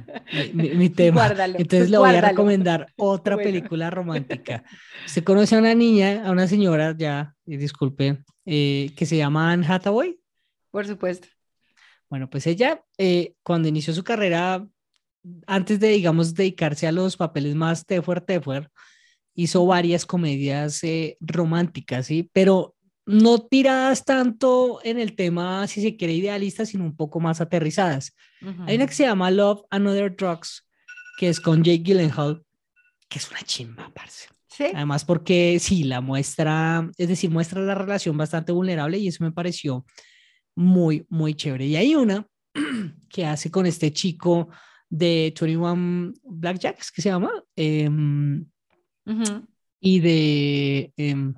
mi, 0.52 0.70
mi- 0.70 0.88
tema. 1.00 1.22
Guárdalo. 1.26 1.58
Entonces 1.58 1.90
le 1.90 1.98
voy 1.98 2.10
a 2.14 2.20
recomendar 2.20 2.86
otra 2.96 3.34
Bueno. 3.34 3.50
película 3.50 3.90
romántica. 3.90 4.62
Se 5.06 5.24
conoce 5.24 5.56
a 5.56 5.58
una 5.58 5.74
niña, 5.74 6.24
a 6.26 6.30
una 6.30 6.46
señora, 6.46 6.94
ya, 6.96 7.34
y 7.44 7.56
disculpe, 7.56 8.22
eh, 8.46 8.92
que 8.96 9.04
se 9.06 9.16
llama 9.16 9.50
Anne 9.50 9.66
Hathaway. 9.66 10.16
Por 10.70 10.86
supuesto. 10.86 11.26
Bueno, 12.08 12.30
pues 12.30 12.46
ella, 12.46 12.84
eh, 12.98 13.34
cuando 13.42 13.66
inició 13.68 13.92
su 13.94 14.04
carrera, 14.04 14.66
antes 15.46 15.80
de, 15.80 15.88
digamos, 15.88 16.34
dedicarse 16.34 16.86
a 16.86 16.92
los 16.92 17.16
papeles 17.16 17.54
más 17.56 17.84
tefuer, 17.84 18.20
tefuer, 18.20 18.70
hizo 19.34 19.64
varias 19.66 20.06
comedias 20.06 20.82
eh, 20.84 21.16
románticas, 21.20 22.06
¿sí? 22.06 22.28
Pero 22.32 22.74
no 23.10 23.40
tiradas 23.40 24.04
tanto 24.04 24.80
en 24.84 24.98
el 24.98 25.16
tema, 25.16 25.66
si 25.66 25.82
se 25.82 25.96
quiere, 25.96 26.14
idealista, 26.14 26.64
sino 26.64 26.84
un 26.84 26.96
poco 26.96 27.18
más 27.20 27.40
aterrizadas. 27.40 28.14
Hay 28.66 28.76
una 28.76 28.86
que 28.86 28.94
se 28.94 29.02
llama 29.02 29.30
Love 29.30 29.62
and 29.70 29.86
Other 29.86 30.14
Drugs, 30.14 30.66
que 31.18 31.28
es 31.28 31.40
con 31.40 31.62
Jake 31.62 31.82
Gyllenhaal, 31.82 32.42
que 33.08 33.18
es 33.18 33.30
una 33.30 33.42
chimba, 33.42 33.90
parce. 33.92 34.28
Sí. 34.48 34.64
Además, 34.74 35.04
porque 35.04 35.58
sí, 35.60 35.84
la 35.84 36.00
muestra, 36.00 36.88
es 36.96 37.08
decir, 37.08 37.30
muestra 37.30 37.60
la 37.62 37.74
relación 37.74 38.16
bastante 38.16 38.52
vulnerable 38.52 38.98
y 38.98 39.08
eso 39.08 39.24
me 39.24 39.32
pareció 39.32 39.84
muy, 40.54 41.06
muy 41.08 41.34
chévere. 41.34 41.66
Y 41.66 41.76
hay 41.76 41.94
una 41.94 42.26
que 43.08 43.26
hace 43.26 43.50
con 43.50 43.66
este 43.66 43.92
chico 43.92 44.48
de 44.88 45.32
21 45.40 46.12
Blackjacks, 46.24 46.90
que 46.90 47.02
se 47.02 47.08
llama, 47.08 47.30
em, 47.56 48.44
y 49.80 50.00
de 50.00 50.92
em, 50.96 51.34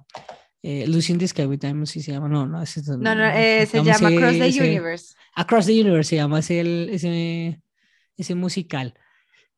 eh, 0.62 0.86
Lucy 0.86 1.12
in 1.12 1.18
the 1.18 1.26
Sky 1.28 1.44
with 1.46 1.58
Diamonds, 1.60 1.90
sí 1.90 2.00
se 2.02 2.12
llama, 2.12 2.28
no, 2.28 2.46
no, 2.46 2.62
ese 2.62 2.80
es- 2.80 2.88
No, 2.88 3.14
no, 3.14 3.24
eh, 3.26 3.66
se 3.66 3.82
llama 3.82 4.10
Cross 4.10 4.32
the 4.38 4.46
ese- 4.46 4.60
Universe. 4.60 5.14
Across 5.34 5.66
the 5.66 5.80
Universe 5.80 6.10
se 6.10 6.16
llama 6.16 6.38
ese, 6.38 6.60
el- 6.60 6.88
ese, 6.92 7.60
ese 8.16 8.34
musical. 8.34 8.94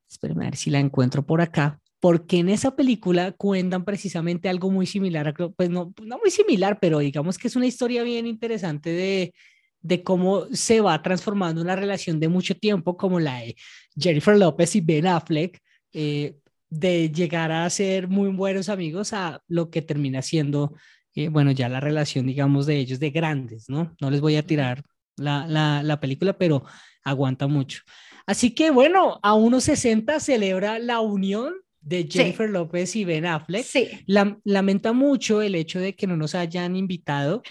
Espérame 0.08 0.40
a 0.42 0.44
ver 0.46 0.56
si 0.56 0.70
la 0.70 0.78
encuentro 0.80 1.24
por 1.26 1.40
acá. 1.40 1.80
Porque 2.00 2.38
en 2.38 2.50
esa 2.50 2.76
película 2.76 3.32
cuentan 3.32 3.84
precisamente 3.84 4.48
algo 4.50 4.70
muy 4.70 4.84
similar, 4.86 5.28
a, 5.28 5.32
pues 5.32 5.70
no, 5.70 5.94
no 6.02 6.18
muy 6.18 6.30
similar, 6.30 6.78
pero 6.78 6.98
digamos 6.98 7.38
que 7.38 7.48
es 7.48 7.56
una 7.56 7.64
historia 7.66 8.02
bien 8.02 8.26
interesante 8.26 8.90
de, 8.90 9.32
de 9.80 10.02
cómo 10.02 10.44
se 10.52 10.82
va 10.82 11.00
transformando 11.02 11.62
una 11.62 11.76
relación 11.76 12.20
de 12.20 12.28
mucho 12.28 12.54
tiempo, 12.56 12.96
como 12.98 13.20
la 13.20 13.38
de 13.38 13.56
Jennifer 13.98 14.36
López 14.36 14.76
y 14.76 14.82
Ben 14.82 15.06
Affleck, 15.06 15.58
eh, 15.94 16.36
de 16.70 17.10
llegar 17.10 17.52
a 17.52 17.68
ser 17.70 18.08
muy 18.08 18.28
buenos 18.30 18.68
amigos 18.68 19.12
a 19.12 19.40
lo 19.48 19.70
que 19.70 19.82
termina 19.82 20.22
siendo, 20.22 20.74
eh, 21.14 21.28
bueno, 21.28 21.50
ya 21.52 21.68
la 21.68 21.80
relación, 21.80 22.26
digamos, 22.26 22.66
de 22.66 22.76
ellos 22.78 22.98
de 23.00 23.10
grandes, 23.10 23.68
¿no? 23.68 23.94
No 24.00 24.10
les 24.10 24.20
voy 24.20 24.36
a 24.36 24.46
tirar 24.46 24.82
la, 25.16 25.46
la, 25.46 25.82
la 25.82 26.00
película, 26.00 26.32
pero 26.36 26.64
aguanta 27.04 27.46
mucho. 27.46 27.82
Así 28.26 28.54
que 28.54 28.70
bueno, 28.70 29.20
a 29.22 29.34
1.60 29.34 30.18
celebra 30.20 30.78
la 30.78 31.00
unión 31.00 31.54
de 31.80 32.02
Sí. 32.04 32.08
Jennifer 32.18 32.48
López 32.48 32.96
y 32.96 33.04
Ben 33.04 33.26
Affleck. 33.26 33.64
Sí. 33.64 33.88
Lam- 34.06 34.40
lamenta 34.44 34.92
mucho 34.94 35.42
el 35.42 35.54
hecho 35.54 35.78
de 35.78 35.94
que 35.94 36.06
no 36.06 36.16
nos 36.16 36.34
hayan 36.34 36.74
invitado 36.76 37.42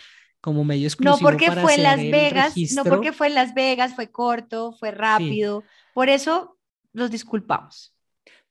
como 0.42 0.66
medio 0.66 0.82
No 0.84 0.88
exclusivo 0.88 1.20
porque 1.30 1.48
para 1.48 1.62
fue 1.62 1.76
en 1.76 1.84
Las 1.84 1.98
Vegas, 2.02 2.54
no 2.76 2.84
porque 2.84 3.14
fue 3.14 3.28
en 3.28 3.36
Las 3.36 3.54
Vegas, 3.54 3.94
fue 3.96 4.12
corto, 4.12 4.74
fue 4.80 4.92
rápido. 4.92 5.64
Por 5.94 6.10
eso 6.10 6.58
los 6.92 7.12
disculpamos. 7.12 7.93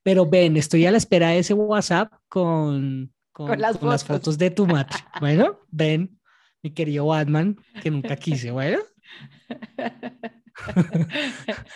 Pero 0.03 0.27
ven, 0.27 0.57
estoy 0.57 0.87
a 0.87 0.91
la 0.91 0.99
espera 0.99 1.29
de 1.29 1.39
ese 1.39 1.55
WhatsApp 1.55 2.13
con, 2.29 3.13
con, 3.33 3.47
Con 3.49 3.61
las 3.61 3.77
con 3.79 3.89
las 3.89 4.05
fotos. 4.05 4.37
de 4.39 4.51
tu 4.51 4.67
madre. 4.67 4.97
Bueno, 5.21 5.61
ven, 5.71 6.19
mi 6.63 6.71
querido 6.73 7.07
Batman, 7.07 7.57
que 7.83 7.91
nunca 7.91 8.17
quise, 8.17 8.51
bueno. 8.51 8.79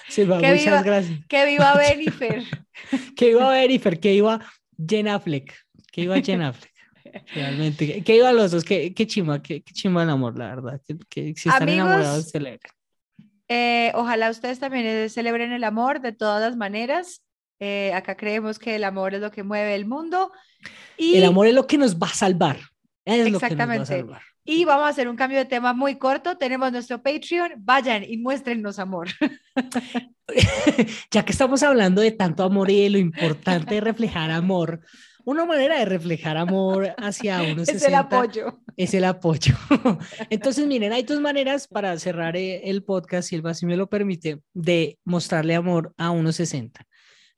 Silva, 0.09 0.39
Que 0.39 0.49
muchas 0.53 0.65
viva- 0.65 0.83
gracias. 0.83 1.21
Que 1.29 1.47
viva 1.47 1.75
Benifer. 1.79 2.43
Que 3.17 3.31
iba 3.31 3.51
Benifer, 3.51 4.01
que 4.01 4.15
iba 4.15 4.41
Jen 4.89 5.09
Affleck, 5.09 5.55
que 5.93 6.03
iba 6.03 6.21
Jen 6.21 6.43
Affleck. 6.43 6.73
Realmente, 7.35 8.03
que, 8.03 8.17
iba 8.17 8.31
los 8.33 8.51
dos, 8.51 8.63
que, 8.65 8.93
que 8.93 9.07
chimba, 9.07 9.41
que, 9.43 9.63
que 9.63 9.73
chimba 9.73 10.03
el 10.03 10.11
amor, 10.11 10.37
la 10.39 10.49
verdad. 10.49 10.81
Que, 10.87 10.99
que 11.09 11.35
si 11.35 11.49
están 11.49 11.63
Amigos, 11.63 11.87
enamorados, 11.89 12.29
celebren. 12.31 12.61
Eh, 13.49 13.93
ojalá 13.95 14.29
ustedes 14.29 14.59
también 14.59 15.09
celebren 15.09 15.53
el 15.53 15.65
amor 15.65 16.01
de 16.01 16.13
todas 16.13 16.43
las 16.43 16.57
maneras. 16.57 17.23
Eh, 17.59 17.93
acá 17.95 18.17
creemos 18.17 18.59
que 18.59 18.77
el 18.77 18.85
amor 18.85 19.15
es 19.15 19.21
lo 19.21 19.31
que 19.31 19.43
mueve 19.43 19.75
el 19.75 19.87
mundo. 19.87 20.31
Y, 20.97 21.17
El 21.17 21.25
amor 21.25 21.47
es 21.47 21.55
lo 21.55 21.67
que 21.67 21.79
nos 21.79 21.97
va 21.97 22.09
a 22.09 22.15
salvar. 22.15 22.59
Es 23.05 23.19
lo 23.19 23.25
que 23.25 23.31
nos 23.31 23.43
va 23.43 23.47
a 23.47 23.49
Exactamente. 23.51 23.87
salvar. 23.87 24.23
y 24.45 24.65
vamos 24.65 24.87
a 24.87 24.89
hacer 24.89 25.09
un 25.09 25.17
cambio 25.17 25.39
de 25.39 25.45
tema 25.45 25.73
muy 25.73 25.97
corto. 25.97 26.37
Tenemos 26.37 26.71
nuestro 26.73 27.03
Patreon. 27.03 27.53
Vayan 27.59 28.05
y 28.05 28.19
muéstrennos 28.19 28.79
amor. 28.79 29.09
ya 31.11 31.25
que 31.25 31.33
estamos 31.33 31.63
hablando 31.63 32.01
de 32.01 32.13
tanto 32.13 32.43
amor 32.45 32.71
y 32.71 32.83
de 32.83 32.91
lo 32.91 32.99
importante 32.99 33.77
de 33.77 33.81
reflejar 33.81 34.31
amor, 34.31 34.81
una 35.27 35.45
manera 35.45 35.79
de 35.79 35.85
reflejar 35.85 36.37
amor 36.37 36.95
hacia 36.99 37.43
unos 37.43 37.69
es 37.69 37.83
el 37.83 37.95
apoyo. 37.97 38.61
es 38.77 38.95
el 38.95 39.05
apoyo. 39.05 39.57
Entonces, 40.31 40.67
miren, 40.67 40.93
hay 40.93 41.03
dos 41.03 41.21
maneras 41.21 41.67
para 41.67 41.99
cerrar 41.99 42.37
eh, 42.37 42.71
el 42.71 42.85
podcast, 42.85 43.29
Silva, 43.29 43.53
si 43.53 43.67
me 43.67 43.77
lo 43.77 43.89
permite, 43.89 44.41
de 44.55 44.99
mostrarle 45.05 45.57
amor 45.57 45.93
a 45.99 46.11
1.60. 46.11 46.86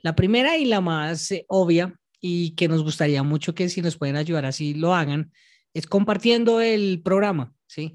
La 0.00 0.14
primera 0.14 0.56
y 0.56 0.64
la 0.64 0.80
más 0.80 1.30
eh, 1.30 1.44
obvia 1.48 1.94
y 2.20 2.50
que 2.52 2.68
nos 2.68 2.82
gustaría 2.82 3.22
mucho 3.22 3.54
que 3.54 3.68
si 3.68 3.82
nos 3.82 3.96
pueden 3.96 4.16
ayudar 4.16 4.44
así 4.44 4.74
lo 4.74 4.94
hagan, 4.94 5.32
es 5.74 5.86
compartiendo 5.86 6.60
el 6.60 7.00
programa, 7.02 7.52
¿sí? 7.66 7.94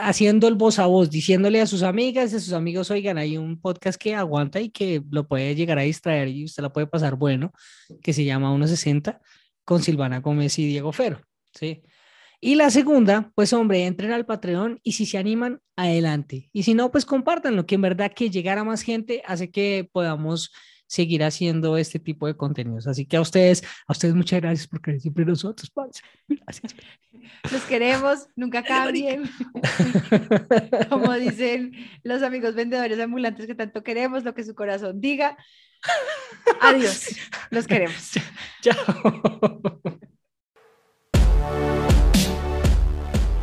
Haciendo 0.00 0.46
el 0.46 0.54
voz 0.54 0.78
a 0.78 0.86
voz, 0.86 1.10
diciéndole 1.10 1.60
a 1.60 1.66
sus 1.66 1.82
amigas, 1.82 2.32
a 2.34 2.40
sus 2.40 2.52
amigos, 2.52 2.90
oigan, 2.90 3.18
hay 3.18 3.36
un 3.36 3.60
podcast 3.60 4.00
que 4.00 4.14
aguanta 4.14 4.60
y 4.60 4.70
que 4.70 5.02
lo 5.10 5.26
puede 5.26 5.54
llegar 5.54 5.78
a 5.78 5.82
distraer 5.82 6.28
y 6.28 6.44
usted 6.44 6.62
la 6.62 6.72
puede 6.72 6.86
pasar 6.86 7.16
bueno, 7.16 7.52
que 8.02 8.12
se 8.12 8.24
llama 8.24 8.50
160 8.50 9.20
con 9.64 9.82
Silvana 9.82 10.20
Gómez 10.20 10.58
y 10.58 10.66
Diego 10.66 10.92
Fero, 10.92 11.20
¿sí? 11.52 11.82
Y 12.42 12.54
la 12.54 12.70
segunda, 12.70 13.32
pues 13.34 13.52
hombre, 13.52 13.84
entren 13.84 14.12
al 14.12 14.24
Patreon 14.24 14.80
y 14.82 14.92
si 14.92 15.04
se 15.04 15.18
animan, 15.18 15.60
adelante. 15.76 16.48
Y 16.54 16.62
si 16.62 16.72
no, 16.72 16.90
pues 16.90 17.04
compártanlo, 17.04 17.66
que 17.66 17.74
en 17.74 17.82
verdad 17.82 18.12
que 18.14 18.30
llegar 18.30 18.56
a 18.56 18.64
más 18.64 18.80
gente 18.80 19.22
hace 19.26 19.50
que 19.50 19.88
podamos 19.92 20.50
seguir 20.90 21.22
haciendo 21.22 21.76
este 21.76 22.00
tipo 22.00 22.26
de 22.26 22.36
contenidos. 22.36 22.88
Así 22.88 23.06
que 23.06 23.16
a 23.16 23.20
ustedes, 23.20 23.62
a 23.86 23.92
ustedes 23.92 24.12
muchas 24.12 24.40
gracias 24.40 24.66
por 24.66 24.80
creer 24.80 25.00
siempre 25.00 25.24
nosotros, 25.24 25.70
parce. 25.70 26.02
Gracias. 26.26 26.74
Los 27.52 27.62
queremos, 27.62 28.26
nunca 28.34 28.64
cambien. 28.64 29.30
Como 30.90 31.14
dicen 31.14 31.72
los 32.02 32.22
amigos 32.22 32.54
vendedores 32.54 32.98
ambulantes 32.98 33.46
que 33.46 33.54
tanto 33.54 33.82
queremos, 33.82 34.24
lo 34.24 34.34
que 34.34 34.42
su 34.42 34.54
corazón 34.54 35.00
diga. 35.00 35.36
Adiós. 36.60 37.16
Los 37.50 37.66
queremos. 37.68 38.10
Chao. 38.60 39.80